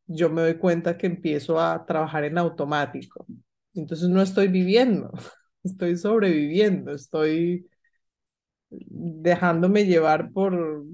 yo 0.07 0.31
me 0.31 0.43
doy 0.43 0.55
cuenta 0.59 0.97
que 0.97 1.07
empiezo 1.07 1.61
a 1.61 1.85
trabajar 1.87 2.25
en 2.25 2.39
automático. 2.39 3.27
Entonces 3.75 4.09
no 4.09 4.23
estoy 4.23 4.49
viviendo, 4.49 5.11
estoy 5.65 5.97
sobreviviendo, 5.97 6.93
estoy 6.95 7.69
dejándome 8.71 9.85
llevar 9.87 10.33
por, 10.33 10.85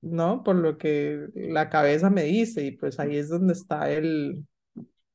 ¿no? 0.00 0.42
Por 0.44 0.56
lo 0.56 0.78
que 0.78 1.26
la 1.34 1.68
cabeza 1.70 2.10
me 2.10 2.24
dice 2.24 2.64
y 2.64 2.72
pues 2.76 2.98
ahí 3.00 3.16
es 3.16 3.28
donde 3.28 3.52
está 3.54 3.90
el, 3.90 4.46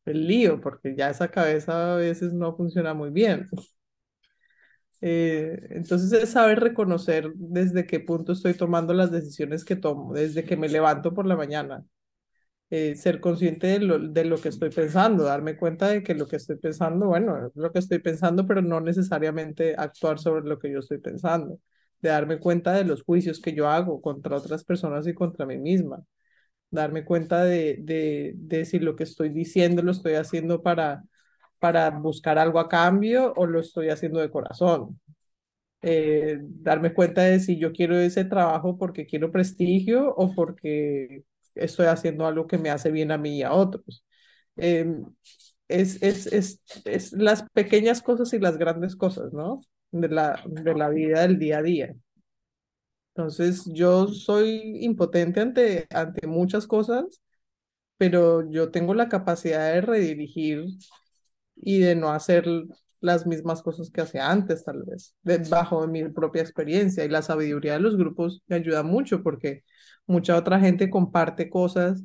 el 0.06 0.28
lío, 0.28 0.62
porque 0.62 0.96
ya 0.98 1.10
esa 1.12 1.30
cabeza 1.32 1.94
a 1.96 1.98
veces 1.98 2.34
no 2.34 2.56
funciona 2.58 2.94
muy 2.94 3.12
bien. 3.12 3.48
Eh, 5.02 5.60
entonces 5.72 6.12
es 6.14 6.32
saber 6.32 6.60
reconocer 6.60 7.32
desde 7.36 7.86
qué 7.86 8.00
punto 8.00 8.34
estoy 8.34 8.54
tomando 8.56 8.94
las 8.94 9.12
decisiones 9.12 9.64
que 9.66 9.76
tomo, 9.76 10.14
desde 10.14 10.44
que 10.46 10.58
me 10.58 10.70
levanto 10.70 11.14
por 11.14 11.26
la 11.28 11.36
mañana. 11.38 11.86
Eh, 12.70 12.98
ser 12.98 13.22
consciente 13.22 13.68
de 13.68 13.80
lo, 13.80 13.98
de 14.00 14.26
lo 14.26 14.38
que 14.42 14.50
estoy 14.50 14.70
pensando, 14.72 15.24
darme 15.24 15.56
cuenta 15.58 15.88
de 15.88 16.04
que 16.04 16.16
lo 16.16 16.28
que 16.28 16.36
estoy 16.36 16.58
pensando, 16.58 17.08
bueno, 17.08 17.48
es 17.48 17.54
lo 17.56 17.72
que 17.72 17.80
estoy 17.80 18.00
pensando, 18.00 18.46
pero 18.46 18.62
no 18.62 18.82
necesariamente 18.82 19.74
actuar 19.78 20.20
sobre 20.20 20.46
lo 20.48 20.60
que 20.60 20.72
yo 20.74 20.80
estoy 20.80 20.98
pensando, 21.00 21.60
de 22.02 22.10
darme 22.10 22.40
cuenta 22.40 22.74
de 22.74 22.84
los 22.84 23.04
juicios 23.04 23.40
que 23.40 23.54
yo 23.54 23.70
hago 23.70 24.02
contra 24.02 24.36
otras 24.36 24.66
personas 24.66 25.08
y 25.08 25.14
contra 25.14 25.46
mí 25.46 25.58
misma, 25.58 26.04
darme 26.72 27.06
cuenta 27.06 27.44
de, 27.46 27.78
de, 27.82 28.34
de 28.36 28.66
si 28.66 28.80
lo 28.80 28.96
que 28.96 29.04
estoy 29.04 29.30
diciendo 29.30 29.82
lo 29.82 29.92
estoy 29.92 30.14
haciendo 30.16 30.62
para 30.64 31.04
para 31.60 31.90
buscar 31.92 32.38
algo 32.38 32.60
a 32.60 32.70
cambio 32.70 33.34
o 33.36 33.46
lo 33.46 33.60
estoy 33.60 33.90
haciendo 33.90 34.20
de 34.20 34.32
corazón. 34.32 35.00
Eh, 35.82 36.40
darme 36.42 36.94
cuenta 36.94 37.24
de 37.24 37.40
si 37.40 37.60
yo 37.60 37.72
quiero 37.72 37.98
ese 37.98 38.26
trabajo 38.26 38.78
porque 38.78 39.06
quiero 39.06 39.32
prestigio 39.32 40.14
o 40.16 40.34
porque 40.36 41.24
estoy 41.56 41.88
haciendo 41.88 42.26
algo 42.26 42.48
que 42.48 42.58
me 42.58 42.70
hace 42.72 42.92
bien 42.92 43.12
a 43.12 43.18
mí 43.18 43.38
y 43.40 43.44
a 43.44 43.54
otros. 43.54 44.04
Em, 44.58 45.06
es, 45.68 46.02
es, 46.04 46.28
es, 46.28 46.62
es, 46.86 47.14
las 47.14 47.44
pequeñas 47.54 48.02
cosas 48.02 48.34
y 48.34 48.40
las 48.40 48.58
grandes 48.58 48.96
cosas, 48.96 49.34
¿no? 49.34 49.62
De 49.92 50.10
la, 50.10 50.42
de 50.48 50.74
la 50.76 50.90
vida 50.90 51.22
del 51.22 51.40
día 51.40 51.60
a 51.60 51.62
día. 51.64 51.96
Entonces, 53.16 53.66
yo 53.74 54.08
soy 54.10 54.78
impotente 54.86 55.40
ante, 55.42 55.88
ante 55.90 56.28
muchas 56.28 56.68
cosas, 56.68 57.06
pero 57.98 58.50
yo 58.52 58.72
tengo 58.72 58.94
la 58.94 59.10
capacidad 59.10 59.74
de 59.74 59.82
redirigir 59.82 60.66
y 61.62 61.80
de 61.80 61.96
no 61.96 62.10
hacer 62.12 62.46
las 63.00 63.28
mismas 63.28 63.62
cosas 63.62 63.90
que 63.92 64.02
hacía 64.02 64.30
antes, 64.32 64.64
tal 64.64 64.84
vez, 64.84 65.14
bajo 65.50 65.86
mi 65.88 66.08
propia 66.10 66.42
experiencia. 66.42 67.06
Y 67.06 67.10
la 67.10 67.22
sabiduría 67.22 67.74
de 67.74 67.80
los 67.80 67.98
grupos 67.98 68.42
me 68.48 68.56
ayuda 68.58 68.84
mucho 68.84 69.24
porque 69.24 69.64
mucha 70.08 70.36
otra 70.38 70.60
gente 70.60 70.90
comparte 70.90 71.50
cosas 71.50 72.04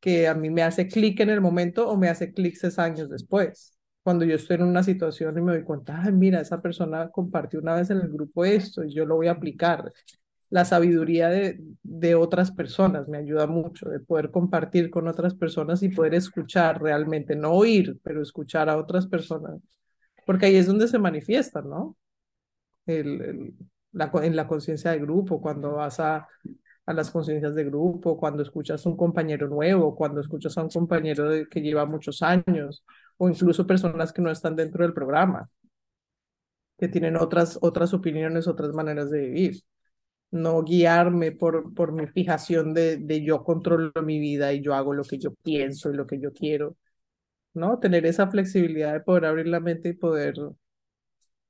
que 0.00 0.28
a 0.28 0.34
mí 0.34 0.50
me 0.50 0.62
hace 0.62 0.88
clic 0.88 1.20
en 1.20 1.30
el 1.30 1.40
momento 1.40 1.88
o 1.88 1.96
me 1.96 2.08
hace 2.08 2.32
clic 2.32 2.56
seis 2.56 2.78
años 2.78 3.10
después. 3.10 3.76
Cuando 4.02 4.24
yo 4.24 4.34
estoy 4.36 4.56
en 4.56 4.62
una 4.64 4.82
situación 4.82 5.36
y 5.36 5.42
me 5.42 5.52
doy 5.52 5.62
cuenta, 5.64 6.00
Ay, 6.02 6.12
mira, 6.12 6.40
esa 6.40 6.62
persona 6.62 7.10
compartió 7.10 7.60
una 7.60 7.74
vez 7.74 7.90
en 7.90 7.98
el 7.98 8.08
grupo 8.08 8.44
esto 8.46 8.82
y 8.84 8.94
yo 8.94 9.04
lo 9.04 9.16
voy 9.16 9.28
a 9.28 9.32
aplicar 9.32 9.92
la 10.50 10.64
sabiduría 10.64 11.28
de, 11.28 11.60
de 11.82 12.14
otras 12.16 12.50
personas 12.50 13.08
me 13.08 13.18
ayuda 13.18 13.46
mucho, 13.46 13.88
de 13.88 14.00
poder 14.00 14.30
compartir 14.30 14.90
con 14.90 15.06
otras 15.08 15.34
personas 15.34 15.82
y 15.82 15.88
poder 15.88 16.14
escuchar 16.14 16.82
realmente, 16.82 17.36
no 17.36 17.52
oír, 17.52 17.98
pero 18.02 18.20
escuchar 18.20 18.68
a 18.68 18.76
otras 18.76 19.06
personas, 19.06 19.60
porque 20.26 20.46
ahí 20.46 20.56
es 20.56 20.66
donde 20.66 20.88
se 20.88 20.98
manifiesta, 20.98 21.62
¿no? 21.62 21.96
El, 22.86 23.54
la, 23.92 24.10
en 24.22 24.36
la 24.36 24.48
conciencia 24.48 24.90
de 24.90 24.98
grupo, 24.98 25.40
cuando 25.40 25.74
vas 25.74 26.00
a, 26.00 26.26
a 26.86 26.92
las 26.92 27.10
conciencias 27.10 27.54
de 27.54 27.64
grupo, 27.64 28.18
cuando 28.18 28.42
escuchas 28.42 28.84
a 28.84 28.88
un 28.88 28.96
compañero 28.96 29.48
nuevo, 29.48 29.94
cuando 29.94 30.20
escuchas 30.20 30.58
a 30.58 30.62
un 30.62 30.68
compañero 30.70 31.30
que 31.48 31.60
lleva 31.60 31.86
muchos 31.86 32.22
años, 32.22 32.84
o 33.18 33.28
incluso 33.28 33.66
personas 33.66 34.12
que 34.12 34.22
no 34.22 34.30
están 34.30 34.56
dentro 34.56 34.82
del 34.84 34.94
programa, 34.94 35.48
que 36.78 36.88
tienen 36.88 37.16
otras, 37.16 37.58
otras 37.62 37.94
opiniones, 37.94 38.48
otras 38.48 38.72
maneras 38.72 39.10
de 39.10 39.20
vivir 39.20 39.62
no 40.30 40.62
guiarme 40.62 41.32
por, 41.32 41.74
por 41.74 41.92
mi 41.92 42.06
fijación 42.06 42.74
de, 42.74 42.98
de 42.98 43.22
yo 43.24 43.42
controlo 43.44 43.92
mi 44.02 44.18
vida 44.20 44.52
y 44.52 44.62
yo 44.62 44.74
hago 44.74 44.94
lo 44.94 45.04
que 45.04 45.18
yo 45.18 45.34
pienso 45.42 45.90
y 45.90 45.96
lo 45.96 46.06
que 46.06 46.20
yo 46.20 46.32
quiero, 46.32 46.76
¿no? 47.54 47.78
Tener 47.80 48.06
esa 48.06 48.28
flexibilidad 48.30 48.92
de 48.94 49.00
poder 49.00 49.26
abrir 49.26 49.48
la 49.48 49.60
mente 49.60 49.90
y 49.90 49.92
poder 49.94 50.34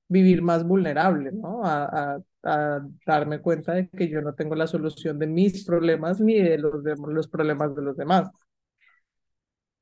vivir 0.08 0.42
más 0.42 0.64
vulnerable, 0.66 1.30
¿no? 1.32 1.64
A, 1.64 2.14
a, 2.14 2.20
a 2.44 2.80
darme 3.06 3.40
cuenta 3.40 3.74
de 3.74 3.88
que 3.88 4.08
yo 4.08 4.20
no 4.22 4.34
tengo 4.34 4.54
la 4.54 4.66
solución 4.66 5.18
de 5.18 5.26
mis 5.26 5.64
problemas 5.64 6.20
ni 6.20 6.34
de 6.40 6.58
los, 6.58 6.82
de 6.82 6.96
los 6.96 7.28
problemas 7.28 7.74
de 7.74 7.82
los 7.82 7.96
demás. 7.96 8.28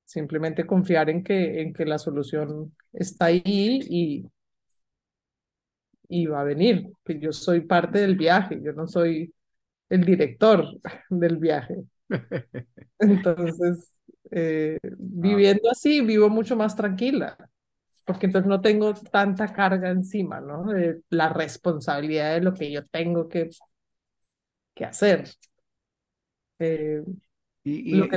Simplemente 0.04 0.66
confiar 0.66 1.10
en 1.10 1.22
que, 1.22 1.60
en 1.60 1.72
que 1.74 1.84
la 1.84 1.98
solución 1.98 2.74
está 2.92 3.26
ahí 3.26 3.42
y, 3.44 4.30
y 6.08 6.26
va 6.26 6.40
a 6.40 6.44
venir, 6.44 6.90
que 7.04 7.18
yo 7.18 7.32
soy 7.32 7.60
parte 7.60 7.98
del 8.00 8.16
viaje, 8.16 8.60
yo 8.62 8.72
no 8.72 8.86
soy 8.88 9.32
el 9.88 10.04
director 10.04 10.66
del 11.10 11.36
viaje. 11.36 11.76
Entonces, 12.98 13.94
eh, 14.30 14.78
ah. 14.82 14.88
viviendo 14.98 15.70
así, 15.70 16.00
vivo 16.00 16.28
mucho 16.28 16.56
más 16.56 16.74
tranquila, 16.74 17.36
porque 18.04 18.26
entonces 18.26 18.48
no 18.48 18.60
tengo 18.60 18.94
tanta 18.94 19.52
carga 19.52 19.90
encima, 19.90 20.40
¿no? 20.40 20.64
De 20.64 21.02
la 21.10 21.28
responsabilidad 21.28 22.34
de 22.34 22.40
lo 22.40 22.54
que 22.54 22.72
yo 22.72 22.84
tengo 22.86 23.28
que, 23.28 23.50
que 24.74 24.84
hacer. 24.84 25.28
Eh, 26.58 27.02
y, 27.64 27.98
y 27.98 28.08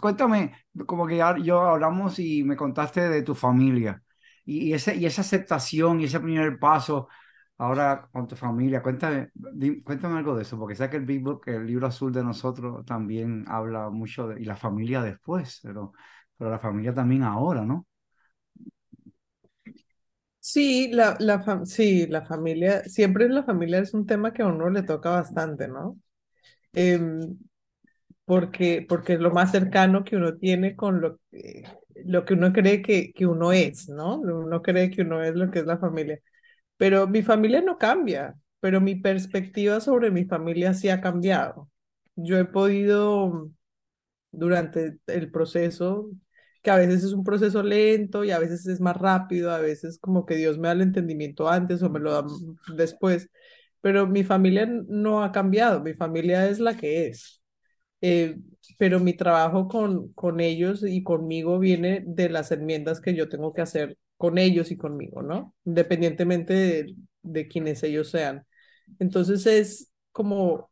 cuéntame, 0.00 0.52
como 0.86 1.06
que 1.06 1.18
ya 1.18 1.36
yo 1.38 1.60
hablamos 1.60 2.18
y 2.18 2.42
me 2.44 2.56
contaste 2.56 3.08
de 3.08 3.22
tu 3.22 3.34
familia 3.34 4.02
y, 4.70 4.72
ese, 4.74 4.96
y 4.96 5.06
esa 5.06 5.22
aceptación 5.22 6.00
y 6.00 6.04
ese 6.04 6.20
primer 6.20 6.58
paso 6.58 7.08
ahora 7.58 8.08
con 8.12 8.26
tu 8.26 8.36
familia, 8.36 8.82
cuéntame, 8.82 9.30
cuéntame 9.84 10.18
algo 10.18 10.34
de 10.34 10.42
eso, 10.42 10.58
porque 10.58 10.74
sé 10.74 10.88
que 10.90 10.96
el 10.96 11.04
Big 11.06 11.22
Book, 11.22 11.42
el 11.46 11.66
libro 11.66 11.86
azul 11.86 12.12
de 12.12 12.24
nosotros, 12.24 12.84
también 12.86 13.44
habla 13.48 13.90
mucho 13.90 14.28
de, 14.28 14.40
y 14.40 14.44
la 14.44 14.56
familia 14.56 15.02
después, 15.02 15.60
pero, 15.62 15.92
pero 16.38 16.50
la 16.50 16.58
familia 16.58 16.94
también 16.94 17.22
ahora, 17.22 17.62
¿no? 17.64 17.86
Sí, 20.42 20.88
la, 20.92 21.16
la, 21.20 21.64
sí, 21.66 22.06
la 22.06 22.22
familia, 22.24 22.82
siempre 22.84 23.28
la 23.28 23.42
familia 23.44 23.80
es 23.80 23.92
un 23.92 24.06
tema 24.06 24.32
que 24.32 24.42
a 24.42 24.46
uno 24.46 24.70
le 24.70 24.82
toca 24.82 25.10
bastante, 25.10 25.68
¿no? 25.68 25.98
Em, 26.74 27.38
porque, 28.24 28.86
porque 28.88 29.14
es 29.14 29.20
lo 29.20 29.32
más 29.32 29.52
cercano 29.52 30.04
que 30.04 30.16
uno 30.16 30.36
tiene 30.38 30.76
con 30.76 31.00
lo, 31.00 31.20
lo 32.06 32.24
que 32.24 32.34
uno 32.34 32.52
cree 32.52 32.82
que, 32.82 33.12
que 33.12 33.26
uno 33.26 33.52
es, 33.52 33.88
¿no? 33.88 34.16
Uno 34.20 34.62
cree 34.62 34.90
que 34.90 35.02
uno 35.02 35.22
es 35.22 35.34
lo 35.34 35.50
que 35.50 35.60
es 35.60 35.66
la 35.66 35.78
familia. 35.78 36.20
Pero 36.76 37.06
mi 37.08 37.22
familia 37.22 37.62
no 37.62 37.78
cambia, 37.78 38.36
pero 38.60 38.80
mi 38.80 38.96
perspectiva 38.96 39.80
sobre 39.80 40.10
mi 40.10 40.24
familia 40.26 40.74
sí 40.74 40.88
ha 40.90 41.00
cambiado. 41.00 41.70
Yo 42.16 42.38
he 42.38 42.44
podido, 42.46 43.50
durante 44.32 44.98
el 45.06 45.30
proceso, 45.30 46.10
que 46.62 46.70
a 46.70 46.76
veces 46.76 47.04
es 47.04 47.12
un 47.12 47.24
proceso 47.24 47.62
lento 47.62 48.24
y 48.24 48.30
a 48.30 48.38
veces 48.38 48.66
es 48.66 48.80
más 48.80 48.96
rápido, 48.96 49.50
a 49.50 49.58
veces 49.60 49.98
como 49.98 50.26
que 50.26 50.36
Dios 50.36 50.58
me 50.58 50.68
da 50.68 50.72
el 50.74 50.82
entendimiento 50.82 51.48
antes 51.48 51.82
o 51.82 51.90
me 51.90 52.00
lo 52.00 52.12
da 52.12 52.24
después, 52.76 53.28
pero 53.80 54.06
mi 54.06 54.24
familia 54.24 54.66
no 54.66 55.22
ha 55.22 55.32
cambiado, 55.32 55.80
mi 55.82 55.94
familia 55.94 56.48
es 56.48 56.60
la 56.60 56.76
que 56.76 57.08
es. 57.08 57.42
Eh, 58.02 58.36
pero 58.78 59.00
mi 59.00 59.14
trabajo 59.14 59.68
con, 59.68 60.12
con 60.14 60.40
ellos 60.40 60.82
y 60.86 61.02
conmigo 61.02 61.58
viene 61.58 62.02
de 62.06 62.28
las 62.28 62.52
enmiendas 62.52 63.00
que 63.00 63.14
yo 63.14 63.28
tengo 63.28 63.52
que 63.52 63.62
hacer 63.62 63.98
con 64.16 64.38
ellos 64.38 64.70
y 64.70 64.76
conmigo, 64.76 65.22
¿no? 65.22 65.54
Independientemente 65.64 66.52
de, 66.54 66.96
de 67.22 67.48
quienes 67.48 67.82
ellos 67.82 68.10
sean. 68.10 68.46
Entonces 68.98 69.46
es 69.46 69.92
como, 70.12 70.70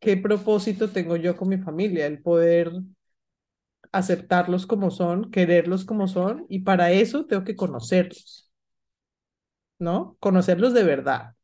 ¿qué 0.00 0.16
propósito 0.18 0.90
tengo 0.90 1.16
yo 1.16 1.36
con 1.36 1.48
mi 1.50 1.58
familia? 1.58 2.06
El 2.06 2.22
poder 2.22 2.72
aceptarlos 3.92 4.66
como 4.66 4.90
son, 4.90 5.30
quererlos 5.30 5.84
como 5.86 6.06
son, 6.08 6.44
y 6.50 6.60
para 6.60 6.90
eso 6.92 7.24
tengo 7.26 7.44
que 7.44 7.56
conocerlos, 7.56 8.50
¿no? 9.78 10.16
Conocerlos 10.20 10.72
de 10.74 10.84
verdad. 10.84 11.34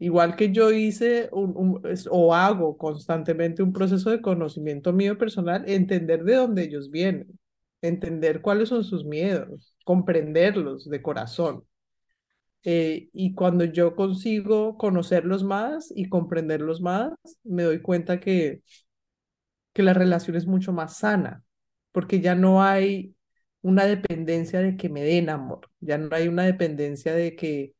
Igual 0.00 0.36
que 0.36 0.52
yo 0.52 0.70
hice 0.70 1.28
un, 1.32 1.82
o 2.10 2.34
hago 2.34 2.76
constantemente 2.78 3.62
un 3.62 3.72
proceso 3.72 4.10
de 4.10 4.20
conocimiento 4.22 4.92
mío 4.92 5.18
personal, 5.18 5.64
entender 5.68 6.22
de 6.24 6.34
dónde 6.36 6.62
ellos 6.64 6.90
vienen, 6.90 7.38
entender 7.82 8.40
cuáles 8.40 8.68
son 8.68 8.84
sus 8.84 9.04
miedos, 9.04 9.74
comprenderlos 9.84 10.88
de 10.88 11.02
corazón. 11.02 11.64
Eh, 12.64 13.08
y 13.12 13.34
cuando 13.34 13.64
yo 13.64 13.94
consigo 13.96 14.76
conocerlos 14.76 15.44
más 15.44 15.92
y 15.94 16.08
comprenderlos 16.08 16.80
más, 16.80 17.12
me 17.44 17.62
doy 17.62 17.80
cuenta 17.80 18.20
que, 18.20 18.62
que 19.72 19.82
la 19.82 19.94
relación 19.94 20.36
es 20.36 20.46
mucho 20.46 20.72
más 20.72 20.96
sana, 20.98 21.44
porque 21.92 22.20
ya 22.20 22.34
no 22.34 22.62
hay 22.62 23.14
una 23.62 23.84
dependencia 23.86 24.60
de 24.60 24.76
que 24.76 24.88
me 24.88 25.02
den 25.02 25.30
amor, 25.30 25.70
ya 25.80 25.98
no 25.98 26.14
hay 26.14 26.28
una 26.28 26.44
dependencia 26.44 27.14
de 27.14 27.36
que, 27.36 27.74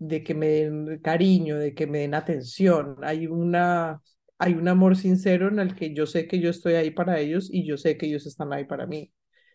de 0.00 0.24
que 0.24 0.34
me 0.34 0.48
den 0.48 1.00
cariño, 1.02 1.58
de 1.58 1.74
que 1.76 1.86
me 1.88 2.00
den 2.00 2.14
atención, 2.16 2.96
hay 3.04 3.28
una 3.28 4.02
hay 4.38 4.54
un 4.54 4.68
amor 4.68 4.96
sincero 4.98 5.48
en 5.48 5.60
el 5.60 5.76
que 5.76 5.94
yo 5.94 6.06
sé 6.06 6.28
que 6.28 6.40
yo 6.40 6.50
estoy 6.50 6.74
ahí 6.74 6.90
para 6.92 7.20
ellos 7.20 7.50
y 7.52 7.66
yo 7.66 7.78
sé 7.78 7.98
que 7.98 8.06
ellos 8.08 8.26
están 8.26 8.52
ahí 8.54 8.64
para 8.66 8.86
mí. 8.88 9.12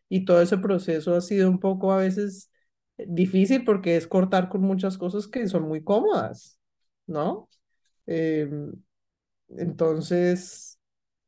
Y 0.09 0.25
todo 0.25 0.41
ese 0.41 0.57
proceso 0.59 1.15
ha 1.15 1.21
sido 1.21 1.49
un 1.49 1.59
poco 1.59 1.91
a 1.93 1.97
veces 1.97 2.51
difícil 2.97 3.65
porque 3.65 3.97
es 3.97 4.07
cortar 4.07 4.49
con 4.49 4.61
muchas 4.61 4.97
cosas 4.99 5.27
que 5.27 5.47
son 5.47 5.63
muy 5.67 5.83
cómodas, 5.83 6.59
¿no? 7.07 7.49
Em, 8.07 8.73
entonces, 9.49 10.79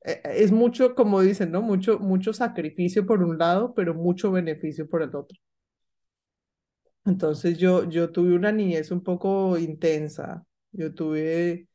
e, 0.05 0.21
es 0.25 0.51
mucho, 0.51 0.95
como 0.95 1.21
dicen, 1.21 1.51
¿no? 1.51 1.61
Mucho, 1.61 1.99
mucho 1.99 2.33
sacrificio 2.33 3.05
por 3.07 3.23
un 3.23 3.37
lado, 3.39 3.73
pero 3.75 3.93
mucho 3.95 4.31
beneficio 4.31 4.89
por 4.89 5.03
el 5.03 5.15
otro. 5.15 5.37
Entonces 7.07 7.57
yo, 7.57 7.85
yo 7.89 8.11
tuve 8.11 8.35
una 8.35 8.51
niñez 8.51 8.91
un 8.91 9.01
poco 9.03 9.57
intensa. 9.57 10.45
Yo 10.71 10.93
tuve, 10.93 11.67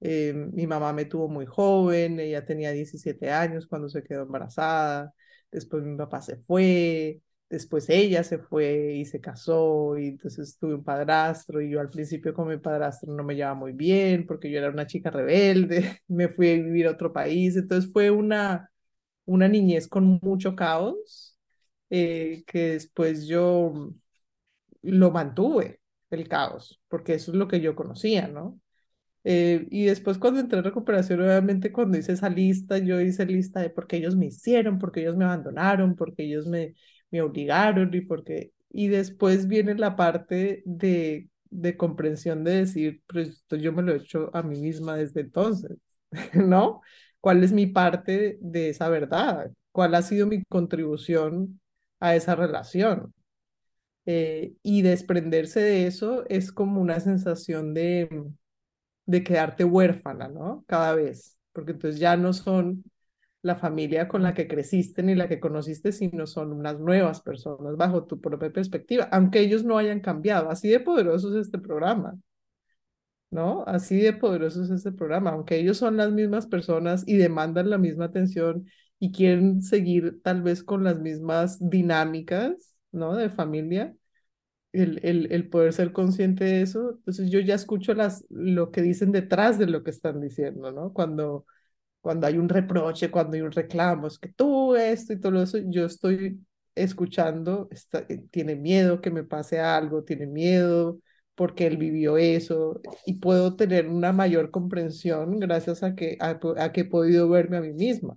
eh, 0.00 0.32
mi 0.52 0.66
mamá 0.66 0.92
me 0.92 1.04
tuvo 1.04 1.28
muy 1.28 1.46
joven, 1.46 2.18
ella 2.20 2.44
tenía 2.44 2.72
17 2.72 3.30
años 3.30 3.66
cuando 3.66 3.88
se 3.88 4.02
quedó 4.02 4.22
embarazada. 4.22 5.12
Después 5.50 5.82
mi 5.84 5.96
papá 5.96 6.20
se 6.22 6.36
fue, 6.38 7.20
después 7.48 7.88
ella 7.88 8.24
se 8.24 8.38
fue 8.38 8.94
y 8.96 9.04
se 9.04 9.20
casó 9.20 9.96
y 9.98 10.08
entonces 10.08 10.56
tuve 10.58 10.74
un 10.74 10.84
padrastro 10.84 11.60
y 11.60 11.70
yo 11.70 11.80
al 11.80 11.90
principio 11.90 12.34
con 12.34 12.48
mi 12.48 12.58
padrastro 12.58 13.12
no 13.12 13.22
me 13.24 13.34
llevaba 13.36 13.54
muy 13.54 13.72
bien 13.72 14.26
porque 14.26 14.50
yo 14.50 14.58
era 14.58 14.70
una 14.70 14.86
chica 14.86 15.10
rebelde, 15.10 16.00
me 16.08 16.28
fui 16.28 16.50
a 16.50 16.54
vivir 16.54 16.86
a 16.86 16.92
otro 16.92 17.12
país, 17.12 17.56
entonces 17.56 17.92
fue 17.92 18.10
una, 18.10 18.70
una 19.26 19.48
niñez 19.48 19.88
con 19.88 20.18
mucho 20.22 20.56
caos 20.56 21.36
eh, 21.90 22.44
que 22.46 22.72
después 22.72 23.26
yo 23.26 23.92
lo 24.82 25.10
mantuve, 25.10 25.80
el 26.10 26.28
caos, 26.28 26.80
porque 26.88 27.14
eso 27.14 27.32
es 27.32 27.36
lo 27.38 27.48
que 27.48 27.60
yo 27.60 27.74
conocía, 27.76 28.28
¿no? 28.28 28.60
Eh, 29.24 29.66
y 29.70 29.84
después 29.84 30.18
cuando 30.18 30.40
entré 30.40 30.58
en 30.58 30.64
recuperación, 30.64 31.20
obviamente 31.20 31.72
cuando 31.72 31.98
hice 31.98 32.12
esa 32.12 32.30
lista, 32.30 32.78
yo 32.78 33.00
hice 33.00 33.26
lista 33.26 33.60
de 33.60 33.70
por 33.70 33.86
qué 33.86 33.98
ellos 33.98 34.16
me 34.16 34.26
hicieron, 34.26 34.78
por 34.78 34.92
qué 34.92 35.00
ellos 35.00 35.16
me 35.16 35.24
abandonaron, 35.26 35.94
por 35.96 36.14
qué 36.14 36.24
ellos 36.24 36.46
me, 36.46 36.74
me 37.10 37.20
obligaron 37.22 37.92
y 37.94 38.00
por 38.02 38.24
qué... 38.24 38.52
Y 38.70 38.88
después 38.88 39.48
viene 39.48 39.74
la 39.74 39.96
parte 39.96 40.62
de, 40.64 41.28
de 41.50 41.76
comprensión 41.76 42.44
de 42.44 42.52
decir, 42.56 43.02
pues 43.06 43.28
esto 43.30 43.56
yo 43.56 43.72
me 43.72 43.82
lo 43.82 43.92
he 43.92 43.96
hecho 43.98 44.30
a 44.34 44.42
mí 44.42 44.58
misma 44.60 44.96
desde 44.96 45.20
entonces, 45.22 45.76
¿no? 46.34 46.80
¿Cuál 47.20 47.44
es 47.44 47.52
mi 47.52 47.66
parte 47.66 48.38
de 48.40 48.70
esa 48.70 48.88
verdad? 48.88 49.50
¿Cuál 49.72 49.94
ha 49.94 50.02
sido 50.02 50.26
mi 50.26 50.42
contribución 50.44 51.60
a 52.00 52.14
esa 52.16 52.34
relación? 52.36 53.12
Eh, 54.12 54.54
y 54.64 54.82
desprenderse 54.82 55.60
de 55.60 55.86
eso 55.86 56.24
es 56.28 56.50
como 56.50 56.80
una 56.80 56.98
sensación 56.98 57.74
de, 57.74 58.08
de 59.06 59.24
quedarte 59.24 59.64
huérfana, 59.64 60.28
¿no? 60.28 60.64
Cada 60.66 60.94
vez, 60.96 61.38
porque 61.52 61.72
entonces 61.72 62.00
ya 62.00 62.16
no 62.16 62.32
son 62.32 62.84
la 63.42 63.56
familia 63.56 64.08
con 64.08 64.22
la 64.24 64.34
que 64.34 64.48
creciste 64.48 65.02
ni 65.04 65.14
la 65.14 65.28
que 65.28 65.40
conociste, 65.40 65.92
sino 65.92 66.26
son 66.26 66.52
unas 66.52 66.80
nuevas 66.80 67.20
personas 67.22 67.76
bajo 67.76 68.04
tu 68.06 68.20
propia 68.20 68.52
perspectiva, 68.52 69.08
aunque 69.12 69.40
ellos 69.40 69.64
no 69.64 69.78
hayan 69.78 70.00
cambiado. 70.00 70.50
Así 70.50 70.68
de 70.68 70.80
poderoso 70.80 71.30
es 71.30 71.46
este 71.46 71.58
programa, 71.60 72.18
¿no? 73.30 73.64
Así 73.66 74.00
de 74.00 74.12
poderoso 74.12 74.62
es 74.62 74.70
este 74.70 74.92
programa, 74.92 75.30
aunque 75.30 75.56
ellos 75.58 75.78
son 75.78 75.96
las 75.96 76.10
mismas 76.12 76.46
personas 76.46 77.04
y 77.06 77.16
demandan 77.16 77.70
la 77.70 77.78
misma 77.78 78.06
atención 78.06 78.66
y 78.98 79.12
quieren 79.12 79.62
seguir 79.62 80.20
tal 80.22 80.42
vez 80.42 80.62
con 80.64 80.84
las 80.84 80.98
mismas 81.00 81.58
dinámicas, 81.60 82.74
¿no? 82.92 83.14
De 83.16 83.30
familia, 83.30 83.94
el, 84.72 85.00
el, 85.04 85.32
el, 85.32 85.48
poder 85.48 85.72
ser 85.72 85.92
consciente 85.92 86.44
de 86.44 86.62
eso. 86.62 86.92
Entonces 86.98 87.30
yo 87.30 87.40
ya 87.40 87.54
escucho 87.54 87.94
las, 87.94 88.24
lo 88.30 88.70
que 88.70 88.82
dicen 88.82 89.12
detrás 89.12 89.58
de 89.58 89.66
lo 89.66 89.82
que 89.84 89.90
están 89.90 90.20
diciendo, 90.20 90.72
¿no? 90.72 90.92
Cuando, 90.92 91.46
cuando 92.00 92.26
hay 92.26 92.38
un 92.38 92.48
reproche, 92.48 93.10
cuando 93.10 93.36
hay 93.36 93.42
un 93.42 93.52
reclamo, 93.52 94.06
es 94.08 94.18
que 94.18 94.30
tú 94.32 94.76
esto 94.76 95.12
y 95.12 95.20
todo 95.20 95.42
eso, 95.42 95.58
yo 95.58 95.86
estoy 95.86 96.40
escuchando, 96.74 97.68
está, 97.70 98.06
eh, 98.08 98.24
tiene 98.30 98.56
miedo 98.56 99.00
que 99.00 99.10
me 99.10 99.24
pase 99.24 99.60
algo, 99.60 100.04
tiene 100.04 100.26
miedo 100.26 101.00
porque 101.34 101.66
él 101.66 101.76
vivió 101.78 102.18
eso 102.18 102.80
y 103.06 103.14
puedo 103.14 103.56
tener 103.56 103.88
una 103.88 104.12
mayor 104.12 104.50
comprensión 104.50 105.38
gracias 105.40 105.82
a 105.82 105.94
que, 105.94 106.18
a, 106.20 106.38
a 106.58 106.72
que 106.72 106.82
he 106.82 106.84
podido 106.84 107.28
verme 107.28 107.56
a 107.58 107.60
mí 107.62 107.72
misma 107.72 108.16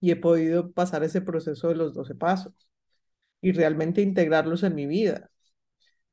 y 0.00 0.10
he 0.10 0.16
podido 0.16 0.72
pasar 0.72 1.02
ese 1.04 1.20
proceso 1.22 1.68
de 1.68 1.76
los 1.76 1.94
12 1.94 2.14
pasos 2.14 2.54
y 3.40 3.52
realmente 3.52 4.02
integrarlos 4.02 4.62
en 4.64 4.74
mi 4.74 4.86
vida. 4.86 5.30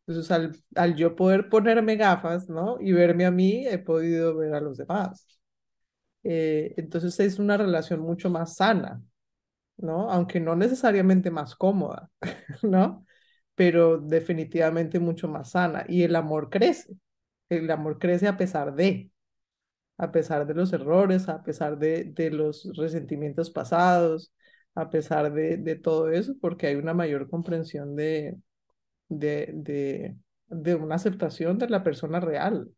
Entonces, 0.08 0.32
al, 0.32 0.52
al 0.76 0.96
yo 0.96 1.16
poder 1.16 1.50
ponerme 1.50 1.96
gafas, 1.96 2.50
¿no? 2.50 2.78
Y 2.82 2.92
verme 2.94 3.26
a 3.26 3.32
mí, 3.32 3.66
he 3.68 3.80
podido 3.80 4.36
ver 4.38 4.54
a 4.56 4.62
los 4.62 4.78
demás. 4.78 5.28
Eh, 6.24 6.74
entonces 6.78 7.20
es 7.20 7.40
una 7.40 7.58
relación 7.58 8.00
mucho 8.02 8.30
más 8.30 8.56
sana, 8.56 9.02
¿no? 9.78 10.12
Aunque 10.12 10.40
no 10.40 10.56
necesariamente 10.56 11.32
más 11.32 11.56
cómoda, 11.56 12.12
¿no? 12.64 13.06
Pero 13.56 14.00
definitivamente 14.00 15.00
mucho 15.00 15.28
más 15.30 15.52
sana. 15.52 15.86
Y 15.90 16.04
el 16.04 16.16
amor 16.16 16.50
crece. 16.50 16.96
El 17.50 17.72
amor 17.72 18.00
crece 18.00 18.28
a 18.28 18.38
pesar 18.38 18.76
de, 18.76 19.12
a 19.98 20.12
pesar 20.12 20.46
de 20.48 20.54
los 20.54 20.74
errores, 20.74 21.30
a 21.30 21.44
pesar 21.44 21.78
de, 21.80 22.06
de 22.06 22.32
los 22.32 22.70
resentimientos 22.78 23.50
pasados, 23.52 24.34
a 24.76 24.90
pesar 24.90 25.34
de, 25.34 25.58
de 25.58 25.76
todo 25.76 26.10
eso, 26.12 26.36
porque 26.42 26.68
hay 26.68 26.76
una 26.76 26.94
mayor 26.94 27.30
comprensión 27.30 27.96
de, 27.96 28.38
de, 29.10 29.50
de, 29.54 30.16
de 30.48 30.76
una 30.76 30.96
aceptación 30.96 31.58
de 31.58 31.70
la 31.70 31.84
persona 31.84 32.20
real, 32.20 32.70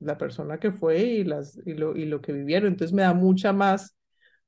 la 0.00 0.18
persona 0.18 0.58
que 0.58 0.72
fue 0.72 1.00
y, 1.02 1.24
las, 1.24 1.58
y, 1.66 1.74
lo, 1.74 1.96
y 1.96 2.04
lo 2.06 2.20
que 2.20 2.32
vivieron. 2.32 2.72
Entonces 2.72 2.94
me 2.94 3.02
da 3.02 3.14
mucha 3.14 3.52
más 3.52 3.96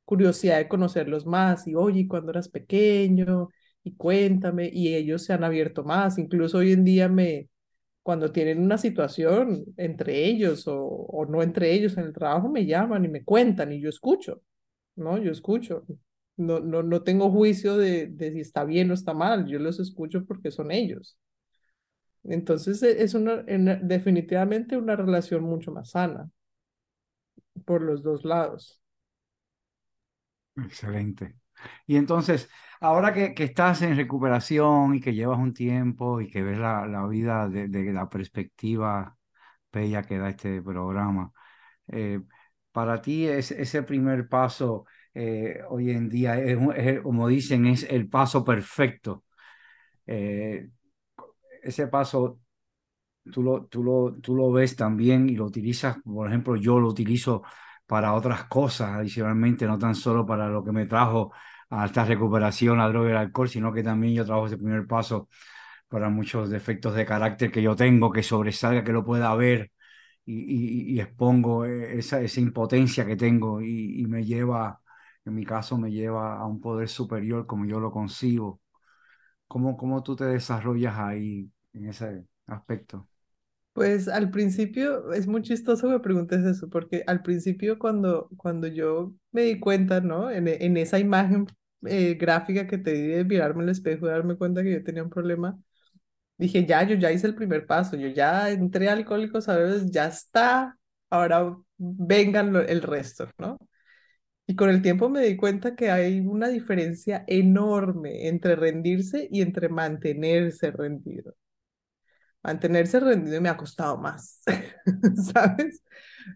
curiosidad 0.04 0.58
de 0.58 0.68
conocerlos 0.68 1.26
más 1.26 1.66
y, 1.66 1.74
oye, 1.74 2.08
cuando 2.08 2.30
eras 2.32 2.48
pequeño, 2.48 3.48
y 3.84 3.94
cuéntame, 3.96 4.70
y 4.72 4.94
ellos 4.94 5.24
se 5.24 5.32
han 5.34 5.44
abierto 5.44 5.84
más. 5.84 6.18
Incluso 6.18 6.58
hoy 6.58 6.72
en 6.72 6.84
día 6.84 7.08
me, 7.08 7.48
cuando 8.02 8.32
tienen 8.32 8.60
una 8.62 8.78
situación 8.78 9.64
entre 9.76 10.24
ellos 10.26 10.68
o, 10.68 10.76
o 10.84 11.26
no 11.26 11.42
entre 11.42 11.72
ellos 11.72 11.96
en 11.98 12.04
el 12.06 12.12
trabajo, 12.14 12.48
me 12.50 12.66
llaman 12.66 13.04
y 13.04 13.08
me 13.08 13.24
cuentan 13.24 13.72
y 13.72 13.80
yo 13.80 13.88
escucho, 13.90 14.42
¿no? 14.96 15.18
Yo 15.18 15.32
escucho 15.32 15.84
no, 16.36 16.60
no, 16.60 16.82
no 16.82 17.02
tengo 17.02 17.30
juicio 17.30 17.76
de, 17.76 18.06
de 18.08 18.32
si 18.32 18.40
está 18.40 18.64
bien 18.64 18.90
o 18.90 18.94
está 18.94 19.14
mal, 19.14 19.46
yo 19.46 19.58
los 19.58 19.80
escucho 19.80 20.24
porque 20.24 20.50
son 20.50 20.70
ellos. 20.70 21.18
Entonces 22.24 22.82
e, 22.82 23.02
es 23.02 23.14
una, 23.14 23.42
definitivamente 23.42 24.76
una 24.76 24.96
relación 24.96 25.44
mucho 25.44 25.72
más 25.72 25.90
sana 25.90 26.28
por 27.64 27.82
los 27.82 28.02
dos 28.02 28.24
lados. 28.24 28.80
Excelente. 30.56 31.36
Y 31.86 31.96
entonces, 31.96 32.48
ahora 32.80 33.12
que, 33.12 33.34
que, 33.34 33.44
estás 33.44 33.82
en 33.82 33.96
recuperación 33.96 34.94
y 34.94 35.00
que 35.00 35.14
llevas 35.14 35.38
un 35.38 35.54
tiempo 35.54 36.20
y 36.20 36.28
que 36.30 36.42
ves 36.42 36.58
la, 36.58 36.86
la 36.86 37.06
vida 37.06 37.48
de, 37.48 37.68
de, 37.68 37.92
la 37.92 38.08
perspectiva 38.08 39.16
bella 39.72 40.02
que 40.02 40.18
da 40.18 40.30
este 40.30 40.62
programa, 40.62 41.32
eh, 41.88 42.20
para 42.72 43.00
ti 43.02 43.26
es, 43.26 43.50
ese 43.52 43.82
primer 43.82 44.28
paso 44.28 44.86
eh, 45.14 45.60
hoy 45.68 45.90
en 45.90 46.08
día, 46.08 46.38
es, 46.38 47.00
como 47.02 47.28
dicen, 47.28 47.66
es 47.66 47.84
el 47.84 48.08
paso 48.08 48.44
perfecto. 48.44 49.24
Eh, 50.06 50.68
ese 51.62 51.86
paso 51.88 52.40
tú 53.32 53.42
lo, 53.42 53.66
tú, 53.66 53.82
lo, 53.82 54.14
tú 54.20 54.34
lo 54.36 54.52
ves 54.52 54.76
también 54.76 55.28
y 55.28 55.36
lo 55.36 55.46
utilizas, 55.46 55.96
por 56.04 56.28
ejemplo, 56.28 56.56
yo 56.56 56.78
lo 56.78 56.88
utilizo 56.88 57.42
para 57.86 58.14
otras 58.14 58.44
cosas 58.44 58.90
adicionalmente, 58.92 59.66
no 59.66 59.78
tan 59.78 59.94
solo 59.94 60.26
para 60.26 60.48
lo 60.48 60.64
que 60.64 60.72
me 60.72 60.86
trajo 60.86 61.32
a 61.70 61.86
esta 61.86 62.04
recuperación, 62.04 62.78
la 62.78 62.88
droga 62.88 63.08
y 63.08 63.12
el 63.12 63.18
alcohol, 63.18 63.48
sino 63.48 63.72
que 63.72 63.82
también 63.82 64.14
yo 64.14 64.24
trabajo 64.24 64.46
ese 64.46 64.58
primer 64.58 64.86
paso 64.86 65.28
para 65.88 66.08
muchos 66.08 66.50
defectos 66.50 66.94
de 66.94 67.06
carácter 67.06 67.50
que 67.52 67.62
yo 67.62 67.76
tengo, 67.76 68.10
que 68.12 68.22
sobresalga, 68.22 68.84
que 68.84 68.92
lo 68.92 69.04
pueda 69.04 69.34
ver 69.34 69.72
y, 70.24 70.94
y, 70.94 71.00
expongo 71.00 71.64
esa, 71.66 72.20
esa 72.22 72.40
impotencia 72.40 73.06
que 73.06 73.16
tengo 73.16 73.60
y, 73.62 74.00
y 74.00 74.06
me 74.06 74.24
lleva 74.24 74.80
en 75.24 75.34
mi 75.34 75.44
caso 75.44 75.78
me 75.78 75.90
lleva 75.90 76.36
a 76.38 76.46
un 76.46 76.60
poder 76.60 76.88
superior 76.88 77.46
como 77.46 77.66
yo 77.66 77.80
lo 77.80 77.90
concibo. 77.92 78.60
¿Cómo, 79.48 79.76
cómo 79.76 80.02
tú 80.02 80.16
te 80.16 80.24
desarrollas 80.26 80.96
ahí 80.98 81.50
en 81.74 81.88
ese 81.88 82.26
aspecto? 82.46 83.08
Pues 83.72 84.06
al 84.08 84.30
principio 84.30 85.12
es 85.12 85.26
muy 85.26 85.42
chistoso 85.42 85.90
que 85.90 85.98
preguntes 85.98 86.44
eso, 86.44 86.68
porque 86.70 87.02
al 87.08 87.22
principio 87.22 87.76
cuando, 87.78 88.28
cuando 88.36 88.68
yo 88.68 89.12
me 89.32 89.42
di 89.42 89.58
cuenta, 89.58 90.00
¿no? 90.00 90.30
En, 90.30 90.46
en 90.46 90.76
esa 90.76 91.00
imagen 91.00 91.46
eh, 91.86 92.14
gráfica 92.14 92.66
que 92.68 92.78
te 92.78 92.92
di 92.92 93.08
de 93.08 93.24
mirarme 93.24 93.64
al 93.64 93.70
espejo 93.70 94.06
y 94.06 94.10
darme 94.10 94.36
cuenta 94.36 94.62
que 94.62 94.72
yo 94.72 94.84
tenía 94.84 95.02
un 95.02 95.10
problema, 95.10 95.58
dije, 96.38 96.66
ya, 96.66 96.82
yo 96.84 96.96
ya 96.96 97.12
hice 97.12 97.26
el 97.28 97.34
primer 97.36 97.66
paso, 97.66 97.96
yo 97.96 98.08
ya 98.08 98.50
entré 98.50 98.88
a 98.90 98.94
Alcohólicos 98.94 99.46
ya 99.90 100.06
está, 100.08 100.78
ahora 101.10 101.56
vengan 101.78 102.56
el 102.56 102.82
resto, 102.82 103.28
¿no? 103.38 103.58
Y 104.46 104.56
con 104.56 104.70
el 104.70 104.80
tiempo 104.80 105.10
me 105.10 105.20
di 105.22 105.36
cuenta 105.36 105.76
que 105.76 105.90
hay 105.90 106.20
una 106.20 106.48
diferencia 106.48 107.24
enorme 107.26 108.28
entre 108.28 108.56
rendirse 108.56 109.28
y 109.30 109.42
entre 109.42 109.68
mantenerse 109.68 110.70
rendido. 110.70 111.34
Mantenerse 112.42 113.00
rendido 113.00 113.40
me 113.40 113.48
ha 113.48 113.56
costado 113.56 113.96
más, 113.96 114.42
¿sabes? 115.32 115.82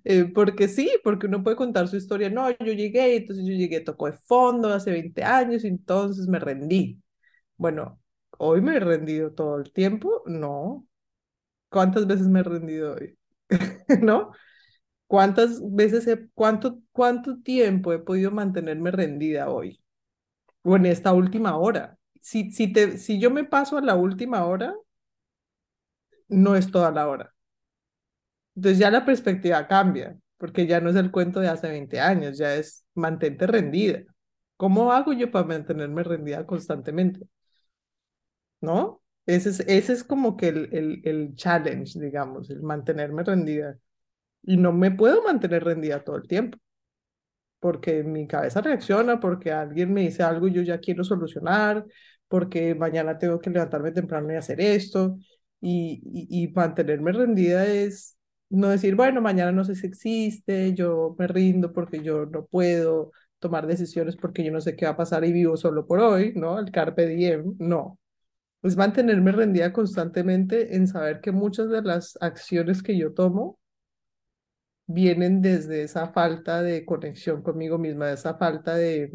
Eh, 0.05 0.25
porque 0.35 0.69
sí, 0.69 0.91
porque 1.05 1.27
uno 1.27 1.43
puede 1.45 1.57
contar 1.57 1.87
su 1.89 1.97
historia. 1.97 2.31
No, 2.31 2.51
yo 2.51 2.73
llegué, 2.73 3.17
entonces 3.17 3.45
yo 3.47 3.53
llegué, 3.55 3.81
tocó 3.81 4.07
de 4.07 4.15
fondo 4.15 4.69
hace 4.73 4.91
20 4.91 5.23
años 5.25 5.65
entonces 5.65 6.27
me 6.29 6.39
rendí. 6.39 7.03
Bueno, 7.57 8.01
hoy 8.39 8.61
me 8.63 8.77
he 8.77 8.81
rendido 8.81 9.33
todo 9.35 9.59
el 9.59 9.73
tiempo. 9.73 10.23
No. 10.27 10.87
¿Cuántas 11.71 12.07
veces 12.07 12.29
me 12.29 12.41
he 12.41 12.45
rendido 12.45 12.95
hoy? 12.95 13.19
¿No? 14.03 14.33
¿Cuántas 15.09 15.61
veces, 15.75 16.09
he, 16.09 16.29
cuánto, 16.35 16.81
cuánto 16.93 17.41
tiempo 17.43 17.95
he 17.95 18.01
podido 18.01 18.33
mantenerme 18.33 18.93
rendida 18.93 19.51
hoy? 19.51 19.83
O 20.63 20.77
en 20.77 20.87
esta 20.87 21.13
última 21.15 21.57
hora. 21.59 21.99
Si, 22.23 22.53
si, 22.53 22.73
te, 22.73 22.99
si 22.99 23.21
yo 23.21 23.31
me 23.31 23.45
paso 23.45 23.79
a 23.79 23.83
la 23.83 23.97
última 23.97 24.45
hora, 24.47 24.75
no 26.29 26.57
es 26.57 26.71
toda 26.71 26.91
la 26.91 27.07
hora. 27.09 27.35
Entonces 28.57 28.79
ya 28.79 28.91
la 28.91 29.05
perspectiva 29.05 29.67
cambia, 29.69 30.19
porque 30.37 30.67
ya 30.67 30.81
no 30.81 30.91
es 30.91 30.97
el 30.97 31.11
cuento 31.11 31.41
de 31.41 31.49
hace 31.49 31.69
20 31.69 32.01
años, 32.01 32.39
ya 32.39 32.55
es 32.57 32.85
mantente 32.95 33.47
rendida. 33.47 34.01
¿Cómo 34.57 34.93
hago 34.93 35.13
yo 35.13 35.31
para 35.31 35.47
mantenerme 35.47 36.03
rendida 36.03 36.45
constantemente? 36.47 37.21
¿No? 38.61 39.03
Ese 39.27 39.51
es, 39.51 39.61
ese 39.61 39.93
es 39.93 40.05
como 40.05 40.37
que 40.37 40.49
el, 40.49 40.69
el, 40.75 41.01
el 41.05 41.35
challenge, 41.35 41.99
digamos, 42.01 42.51
el 42.51 42.63
mantenerme 42.63 43.23
rendida. 43.25 43.79
Y 44.43 44.57
no 44.57 44.73
me 44.73 44.91
puedo 44.91 45.23
mantener 45.25 45.65
rendida 45.65 46.03
todo 46.05 46.17
el 46.17 46.29
tiempo, 46.29 46.59
porque 47.61 48.03
mi 48.05 48.27
cabeza 48.27 48.61
reacciona, 48.61 49.21
porque 49.21 49.53
alguien 49.53 49.93
me 49.93 50.03
dice 50.03 50.23
algo 50.23 50.49
y 50.49 50.53
yo 50.53 50.63
ya 50.63 50.79
quiero 50.79 51.05
solucionar, 51.05 51.85
porque 52.29 52.75
mañana 52.75 53.19
tengo 53.19 53.41
que 53.41 53.51
levantarme 53.51 53.93
temprano 53.93 54.33
y 54.33 54.37
hacer 54.37 54.61
esto. 54.61 55.19
Y, 55.61 56.01
y, 56.31 56.49
mantenerme 56.53 57.13
rendida 57.13 57.67
es 57.67 58.17
no 58.49 58.69
decir, 58.69 58.95
bueno, 58.95 59.21
mañana 59.21 59.51
no 59.53 59.65
sé 59.65 59.75
si 59.75 59.87
existe, 59.89 60.73
yo 60.75 61.17
me 61.19 61.27
rindo 61.27 61.73
porque 61.73 62.01
yo 62.03 62.27
no 62.27 62.47
puedo 62.47 63.13
tomar 63.41 63.67
decisiones 63.67 64.17
porque 64.17 64.45
yo 64.45 64.53
no 64.53 64.61
sé 64.61 64.77
qué 64.77 64.85
va 64.87 64.93
a 64.93 64.97
pasar 64.97 65.25
y 65.25 65.33
vivo 65.33 65.57
solo 65.57 65.87
por 65.87 66.01
hoy, 66.01 66.33
¿no? 66.37 66.59
El 66.59 66.71
carpe 66.71 67.07
diem, 67.07 67.57
no. 67.59 67.99
Es 68.63 68.77
mantenerme 68.77 69.33
rendida 69.33 69.73
constantemente 69.73 70.77
en 70.77 70.89
saber 70.89 71.21
que 71.21 71.33
muchas 71.33 71.71
de 71.71 71.83
las 71.83 72.19
acciones 72.21 72.83
que 72.83 72.97
yo 72.99 73.15
tomo 73.15 73.58
vienen 74.89 75.43
desde 75.43 75.83
esa 75.85 76.09
falta 76.13 76.63
de 76.63 76.85
conexión 76.87 77.43
conmigo 77.43 77.79
misma, 77.79 78.09
de 78.09 78.15
esa 78.15 78.35
falta 78.37 78.75
de, 78.77 79.13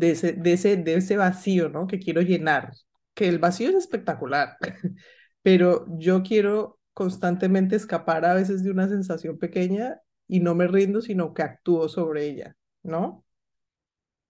ese, 0.00 0.32
de, 0.34 0.52
ese, 0.52 0.76
de 0.76 0.94
ese 0.96 1.16
vacío, 1.16 1.68
¿no? 1.68 1.86
Que 1.86 1.98
quiero 1.98 2.20
llenar, 2.22 2.72
que 3.14 3.28
el 3.28 3.38
vacío 3.38 3.70
es 3.70 3.76
espectacular, 3.76 4.56
pero 5.42 5.86
yo 5.98 6.22
quiero 6.22 6.78
constantemente 6.92 7.76
escapar 7.76 8.24
a 8.24 8.34
veces 8.34 8.62
de 8.64 8.70
una 8.70 8.88
sensación 8.88 9.38
pequeña 9.38 10.00
y 10.28 10.40
no 10.40 10.54
me 10.54 10.66
rindo, 10.68 11.00
sino 11.00 11.34
que 11.34 11.42
actúo 11.42 11.88
sobre 11.88 12.26
ella, 12.26 12.56
¿no? 12.82 13.24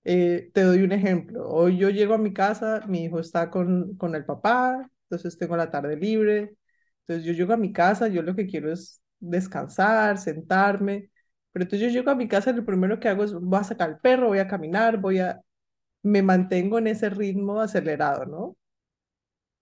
Eh, 0.05 0.51
te 0.55 0.63
doy 0.63 0.83
un 0.83 0.93
ejemplo. 0.93 1.49
Hoy 1.49 1.79
yo 1.79 1.91
llego 1.91 2.15
a 2.15 2.19
mi 2.19 2.33
casa, 2.33 2.83
mi 2.87 3.05
hijo 3.05 3.19
está 3.21 3.51
con, 3.51 3.97
con 3.97 4.15
el 4.15 4.25
papá, 4.25 4.89
entonces 5.05 5.37
tengo 5.39 5.57
la 5.57 5.71
tarde 5.71 5.97
libre. 5.97 6.57
Entonces 7.01 7.25
yo 7.25 7.33
llego 7.33 7.53
a 7.53 7.57
mi 7.57 7.73
casa, 7.73 8.09
yo 8.09 8.23
lo 8.23 8.35
que 8.37 8.47
quiero 8.47 8.73
es 8.73 9.03
descansar, 9.21 10.19
sentarme. 10.19 11.11
Pero 11.53 11.65
entonces 11.65 11.89
yo 11.93 11.99
llego 11.99 12.11
a 12.11 12.15
mi 12.15 12.29
casa 12.29 12.51
y 12.51 12.55
lo 12.55 12.65
primero 12.65 13.01
que 13.01 13.09
hago 13.09 13.25
es 13.25 13.33
voy 13.35 13.59
a 13.61 13.65
sacar 13.65 13.91
al 13.91 14.01
perro, 14.01 14.29
voy 14.29 14.39
a 14.39 14.49
caminar, 14.49 14.99
voy 14.99 15.19
a... 15.21 15.41
Me 16.03 16.23
mantengo 16.23 16.79
en 16.79 16.89
ese 16.89 17.11
ritmo 17.11 17.61
acelerado, 17.61 18.27
¿no? 18.27 18.57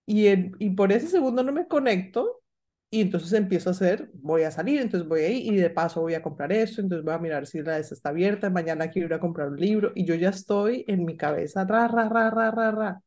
Y, 0.07 0.29
y 0.65 0.71
por 0.71 0.93
ese 0.93 1.09
segundo 1.09 1.43
no 1.43 1.53
me 1.53 1.67
conecto 1.69 2.43
y 2.91 3.01
entonces 3.01 3.33
empiezo 3.33 3.71
a 3.71 3.73
hacer, 3.73 4.11
voy 4.15 4.43
a 4.43 4.51
salir, 4.51 4.81
entonces 4.81 5.09
voy 5.09 5.23
ahí 5.23 5.49
y 5.49 5.57
de 5.57 5.71
paso 5.71 6.01
voy 6.03 6.15
a 6.15 6.23
comprar 6.23 6.53
esto, 6.53 6.81
entonces 6.81 7.05
voy 7.05 7.15
a 7.15 7.19
mirar 7.19 7.47
si 7.47 7.63
la 7.63 7.79
esta 7.79 7.95
está 7.95 8.11
abierta, 8.11 8.51
mañana 8.51 8.91
quiero 8.91 9.09
ir 9.09 9.15
a 9.15 9.21
comprar 9.21 9.49
un 9.49 9.57
libro 9.61 9.93
y 9.95 10.05
yo 10.05 10.15
ya 10.15 10.29
estoy 10.31 10.85
en 10.89 11.05
mi 11.05 11.17
cabeza, 11.17 11.65
ra, 11.65 11.89
ra, 11.89 12.09
ra, 12.09 12.31
ra, 12.31 12.51
ra, 12.53 12.71
ra. 12.71 13.03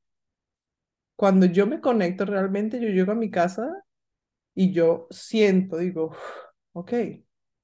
Cuando 1.18 1.46
yo 1.48 1.68
me 1.68 1.82
conecto 1.82 2.26
realmente, 2.26 2.80
yo 2.80 2.88
llego 2.90 3.12
a 3.12 3.16
mi 3.16 3.30
casa 3.32 3.84
y 4.58 4.74
yo 4.74 5.08
siento, 5.12 5.78
digo, 5.78 6.16
ok, 6.74 6.94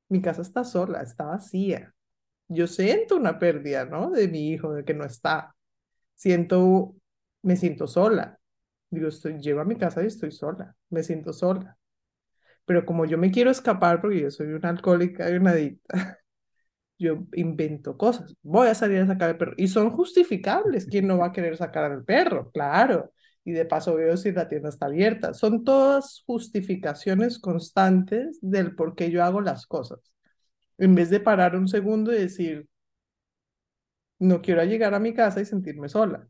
mi 0.09 0.21
casa 0.21 0.43
está 0.43 0.63
sola, 0.63 1.01
está 1.01 1.25
vacía. 1.25 1.93
Yo 2.49 2.67
siento 2.67 3.17
una 3.17 3.39
pérdida, 3.39 3.85
¿no? 3.85 4.11
De 4.11 4.27
mi 4.27 4.51
hijo, 4.51 4.73
de 4.73 4.85
que 4.85 4.93
no 4.93 5.05
está. 5.05 5.55
Siento, 6.15 6.95
me 7.43 7.57
siento 7.57 7.87
sola. 7.87 8.39
Digo, 8.91 9.09
estoy, 9.09 9.39
llego 9.41 9.61
a 9.61 9.65
mi 9.65 9.77
casa 9.77 10.03
y 10.03 10.07
estoy 10.07 10.31
sola, 10.31 10.75
me 10.89 11.03
siento 11.03 11.33
sola 11.33 11.77
pero 12.65 12.85
como 12.85 13.05
yo 13.05 13.17
me 13.17 13.31
quiero 13.31 13.51
escapar 13.51 14.01
porque 14.01 14.21
yo 14.21 14.31
soy 14.31 14.47
una 14.47 14.69
alcohólica 14.69 15.29
y 15.29 15.33
una 15.33 15.51
adicta, 15.51 16.19
yo 16.99 17.25
invento 17.33 17.97
cosas. 17.97 18.35
Voy 18.43 18.67
a 18.67 18.75
salir 18.75 18.99
a 19.01 19.07
sacar 19.07 19.31
al 19.31 19.37
perro. 19.37 19.53
Y 19.57 19.67
son 19.67 19.91
justificables. 19.91 20.85
¿Quién 20.87 21.07
no 21.07 21.17
va 21.19 21.27
a 21.27 21.31
querer 21.33 21.57
sacar 21.57 21.91
al 21.91 22.03
perro? 22.05 22.51
Claro. 22.51 23.13
Y 23.45 23.51
de 23.51 23.65
paso 23.65 23.95
veo 23.95 24.15
si 24.17 24.31
la 24.31 24.47
tienda 24.47 24.69
está 24.69 24.85
abierta. 24.85 25.33
Son 25.33 25.63
todas 25.63 26.23
justificaciones 26.25 27.39
constantes 27.39 28.39
del 28.41 28.75
por 28.75 28.95
qué 28.95 29.11
yo 29.11 29.23
hago 29.23 29.41
las 29.41 29.67
cosas. 29.67 29.99
En 30.77 30.95
vez 30.95 31.09
de 31.09 31.19
parar 31.19 31.55
un 31.55 31.67
segundo 31.67 32.13
y 32.13 32.17
decir, 32.17 32.67
no 34.19 34.41
quiero 34.41 34.63
llegar 34.63 34.93
a 34.93 34.99
mi 34.99 35.13
casa 35.13 35.41
y 35.41 35.45
sentirme 35.45 35.89
sola. 35.89 36.27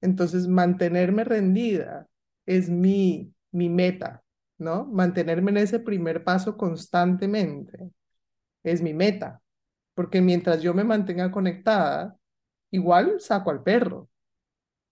Entonces, 0.00 0.46
mantenerme 0.46 1.24
rendida 1.24 2.06
es 2.46 2.68
mi, 2.68 3.32
mi 3.50 3.68
meta. 3.68 4.24
¿no? 4.58 4.86
Mantenerme 4.86 5.50
en 5.50 5.58
ese 5.58 5.80
primer 5.80 6.24
paso 6.24 6.56
constantemente 6.56 7.90
es 8.62 8.82
mi 8.82 8.94
meta, 8.94 9.42
porque 9.94 10.20
mientras 10.20 10.62
yo 10.62 10.74
me 10.74 10.84
mantenga 10.84 11.30
conectada, 11.30 12.16
igual 12.70 13.20
saco 13.20 13.50
al 13.50 13.62
perro, 13.62 14.08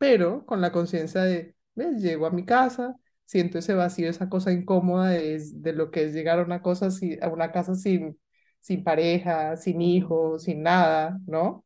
pero 0.03 0.45
con 0.47 0.61
la 0.61 0.73
conciencia 0.73 1.23
de, 1.23 1.55
¿ves? 1.77 2.03
Llego 2.03 2.27
a 2.27 2.31
mi 2.33 2.45
casa, 2.45 2.97
siento 3.25 3.59
ese 3.59 3.75
vacío, 3.75 4.11
esa 4.11 4.29
cosa 4.29 4.51
incómoda 4.53 5.11
de, 5.11 5.41
de 5.55 5.73
lo 5.73 5.93
que 5.93 6.05
es 6.05 6.13
llegar 6.13 6.41
a 6.41 6.43
una 6.45 6.61
cosa, 6.61 6.89
a 7.23 7.29
una 7.29 7.53
casa 7.53 7.77
sin, 7.77 8.19
sin 8.61 8.83
pareja, 8.83 9.57
sin 9.57 9.81
hijos, 9.81 10.43
sin 10.45 10.63
nada, 10.65 11.19
¿no? 11.27 11.65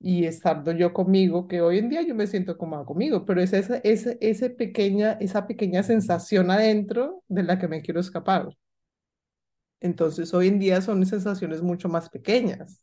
y 0.00 0.26
estando 0.26 0.72
yo 0.72 0.92
conmigo, 0.92 1.48
que 1.48 1.62
hoy 1.62 1.78
en 1.78 1.88
día 1.90 2.02
yo 2.02 2.14
me 2.14 2.26
siento 2.26 2.58
cómoda 2.58 2.84
conmigo, 2.84 3.24
pero 3.24 3.40
es 3.42 3.52
esa, 3.54 3.78
esa, 3.78 4.12
esa, 4.20 4.50
pequeña, 4.50 5.12
esa 5.20 5.46
pequeña 5.46 5.82
sensación 5.82 6.50
adentro 6.50 7.24
de 7.28 7.42
la 7.44 7.58
que 7.58 7.68
me 7.68 7.82
quiero 7.82 8.00
escapar. 8.00 8.48
Entonces 9.80 10.34
hoy 10.34 10.48
en 10.48 10.58
día 10.58 10.80
son 10.82 11.06
sensaciones 11.06 11.62
mucho 11.62 11.88
más 11.88 12.08
pequeñas, 12.10 12.82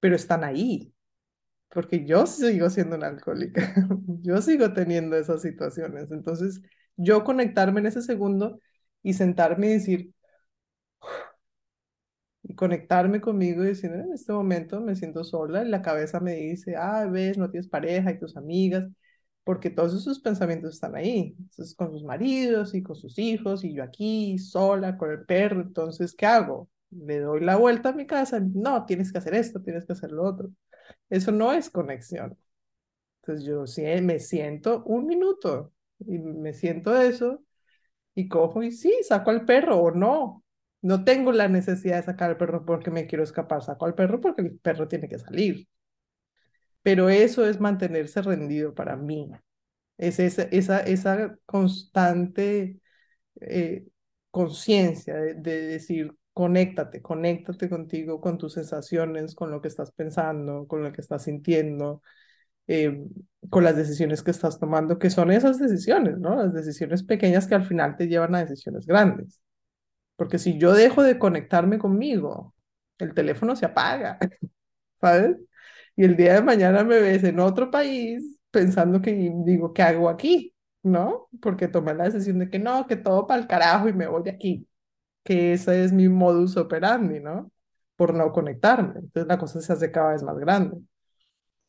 pero 0.00 0.16
están 0.16 0.44
ahí, 0.44 0.92
porque 1.70 2.04
yo 2.04 2.26
sigo 2.26 2.70
siendo 2.70 2.96
una 2.96 3.08
alcohólica, 3.08 3.74
yo 4.22 4.40
sigo 4.42 4.72
teniendo 4.72 5.16
esas 5.16 5.42
situaciones. 5.42 6.10
Entonces 6.10 6.62
yo 6.96 7.24
conectarme 7.24 7.80
en 7.80 7.86
ese 7.86 8.02
segundo 8.02 8.60
y 9.02 9.14
sentarme 9.14 9.68
y 9.68 9.70
decir, 9.74 10.14
y 12.42 12.54
conectarme 12.54 13.20
conmigo 13.20 13.62
y 13.64 13.68
decir, 13.68 13.90
en 13.92 14.12
este 14.12 14.32
momento 14.32 14.80
me 14.80 14.94
siento 14.96 15.24
sola 15.24 15.64
y 15.64 15.68
la 15.68 15.82
cabeza 15.82 16.20
me 16.20 16.34
dice, 16.34 16.76
ah, 16.76 17.06
ves, 17.06 17.36
no 17.38 17.50
tienes 17.50 17.68
pareja 17.68 18.10
y 18.12 18.18
tus 18.18 18.36
amigas, 18.36 18.86
porque 19.44 19.70
todos 19.70 19.94
esos 19.94 20.20
pensamientos 20.20 20.74
están 20.74 20.94
ahí, 20.96 21.34
entonces 21.38 21.74
con 21.74 21.90
sus 21.92 22.04
maridos 22.04 22.74
y 22.74 22.82
con 22.82 22.96
sus 22.96 23.18
hijos 23.18 23.64
y 23.64 23.74
yo 23.74 23.82
aquí 23.82 24.38
sola 24.38 24.96
con 24.96 25.10
el 25.10 25.24
perro, 25.24 25.60
entonces, 25.62 26.14
¿qué 26.14 26.26
hago? 26.26 26.68
Le 26.90 27.20
doy 27.20 27.40
la 27.40 27.56
vuelta 27.56 27.90
a 27.90 27.92
mi 27.92 28.06
casa, 28.06 28.40
no, 28.40 28.84
tienes 28.86 29.12
que 29.12 29.18
hacer 29.18 29.34
esto, 29.34 29.60
tienes 29.62 29.84
que 29.86 29.92
hacer 29.92 30.10
lo 30.12 30.24
otro. 30.24 30.50
Eso 31.10 31.32
no 31.32 31.52
es 31.52 31.70
conexión. 31.70 32.38
Entonces 33.22 33.46
yo 33.46 33.66
sí 33.66 33.82
me 34.02 34.20
siento 34.20 34.84
un 34.84 35.06
minuto 35.06 35.72
y 36.00 36.18
me 36.18 36.52
siento 36.54 36.96
eso 37.00 37.44
y 38.14 38.28
cojo 38.28 38.62
y 38.62 38.72
sí, 38.72 38.92
saco 39.06 39.30
al 39.30 39.44
perro 39.46 39.78
o 39.78 39.90
no, 39.92 40.44
no 40.82 41.04
tengo 41.04 41.32
la 41.32 41.48
necesidad 41.48 41.98
de 41.98 42.04
sacar 42.04 42.30
al 42.30 42.36
perro 42.38 42.64
porque 42.66 42.90
me 42.90 43.06
quiero 43.06 43.24
escapar, 43.24 43.62
saco 43.62 43.86
al 43.86 43.94
perro 43.94 44.20
porque 44.20 44.42
el 44.42 44.58
perro 44.58 44.88
tiene 44.88 45.08
que 45.08 45.18
salir. 45.18 45.68
Pero 46.82 47.08
eso 47.08 47.46
es 47.46 47.60
mantenerse 47.60 48.22
rendido 48.22 48.74
para 48.74 48.96
mí. 48.96 49.30
Es 49.98 50.20
esa, 50.20 50.44
esa, 50.44 50.80
esa 50.80 51.38
constante 51.46 52.80
eh, 53.42 53.88
conciencia 54.32 55.16
de, 55.16 55.34
decir, 55.34 56.16
conéctate, 56.38 57.02
conéctate 57.02 57.68
contigo, 57.68 58.20
con 58.20 58.38
tus 58.38 58.52
sensaciones, 58.52 59.34
con 59.34 59.50
lo 59.50 59.60
que 59.60 59.66
estás 59.66 59.90
pensando, 59.90 60.68
con 60.68 60.84
lo 60.84 60.92
que 60.92 61.00
estás 61.00 61.24
sintiendo, 61.24 62.00
eh, 62.68 63.04
con 63.50 63.64
las 63.64 63.76
decisiones 63.76 64.22
que 64.22 64.30
estás 64.30 64.60
tomando, 64.60 65.00
que 65.00 65.10
son 65.10 65.32
esas 65.32 65.58
decisiones, 65.58 66.18
¿no? 66.18 66.36
Las 66.36 66.54
decisiones 66.54 67.02
pequeñas 67.02 67.48
que 67.48 67.56
al 67.56 67.66
final 67.66 67.96
te 67.96 68.06
llevan 68.06 68.36
a 68.36 68.44
decisiones 68.44 68.86
grandes. 68.86 69.40
Porque 70.16 70.38
si 70.38 70.58
yo 70.58 70.74
dejo 70.74 71.02
de 71.02 71.18
conectarme 71.18 71.78
conmigo, 71.78 72.54
el 72.98 73.14
teléfono 73.14 73.56
se 73.56 73.66
apaga, 73.66 74.18
¿sabes? 75.00 75.36
Y 75.96 76.04
el 76.04 76.16
día 76.16 76.34
de 76.34 76.42
mañana 76.42 76.84
me 76.84 77.00
ves 77.00 77.24
en 77.24 77.40
otro 77.40 77.70
país 77.72 78.38
pensando 78.52 79.02
que 79.02 79.32
digo, 79.44 79.72
¿qué 79.74 79.82
hago 79.82 80.08
aquí? 80.08 80.54
¿No? 80.84 81.28
Porque 81.42 81.68
tomé 81.68 81.94
la 81.94 82.04
decisión 82.04 82.38
de 82.38 82.50
que 82.50 82.60
no, 82.60 82.86
que 82.86 82.96
todo 82.96 83.26
para 83.26 83.40
el 83.40 83.48
carajo 83.48 83.88
y 83.88 83.92
me 83.94 84.06
voy 84.06 84.22
de 84.22 84.30
aquí, 84.30 84.68
que 85.24 85.52
ese 85.54 85.84
es 85.84 85.92
mi 85.92 86.08
modus 86.08 86.56
operandi, 86.56 87.20
¿no? 87.20 87.50
Por 87.96 88.14
no 88.14 88.32
conectarme. 88.32 88.94
Entonces 89.00 89.26
la 89.28 89.38
cosa 89.38 89.60
se 89.60 89.72
hace 89.72 89.90
cada 89.92 90.12
vez 90.12 90.22
más 90.22 90.38
grande. 90.38 90.78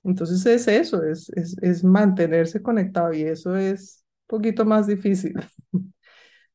Entonces 0.04 0.46
es 0.46 0.68
eso, 0.68 1.04
es, 1.04 1.30
es, 1.32 1.58
es 1.62 1.84
mantenerse 1.84 2.62
conectado 2.62 3.14
y 3.14 3.24
eso 3.24 3.56
es 3.58 4.06
un 4.30 4.38
poquito 4.40 4.66
más 4.66 4.88
difícil. 4.88 5.34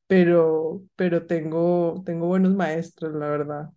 pero, 0.07 0.83
pero 0.97 1.27
tengo, 1.27 2.03
tengo 2.07 2.27
buenos 2.29 2.55
maestros, 2.55 3.15
la 3.15 3.29
verdad. 3.29 3.71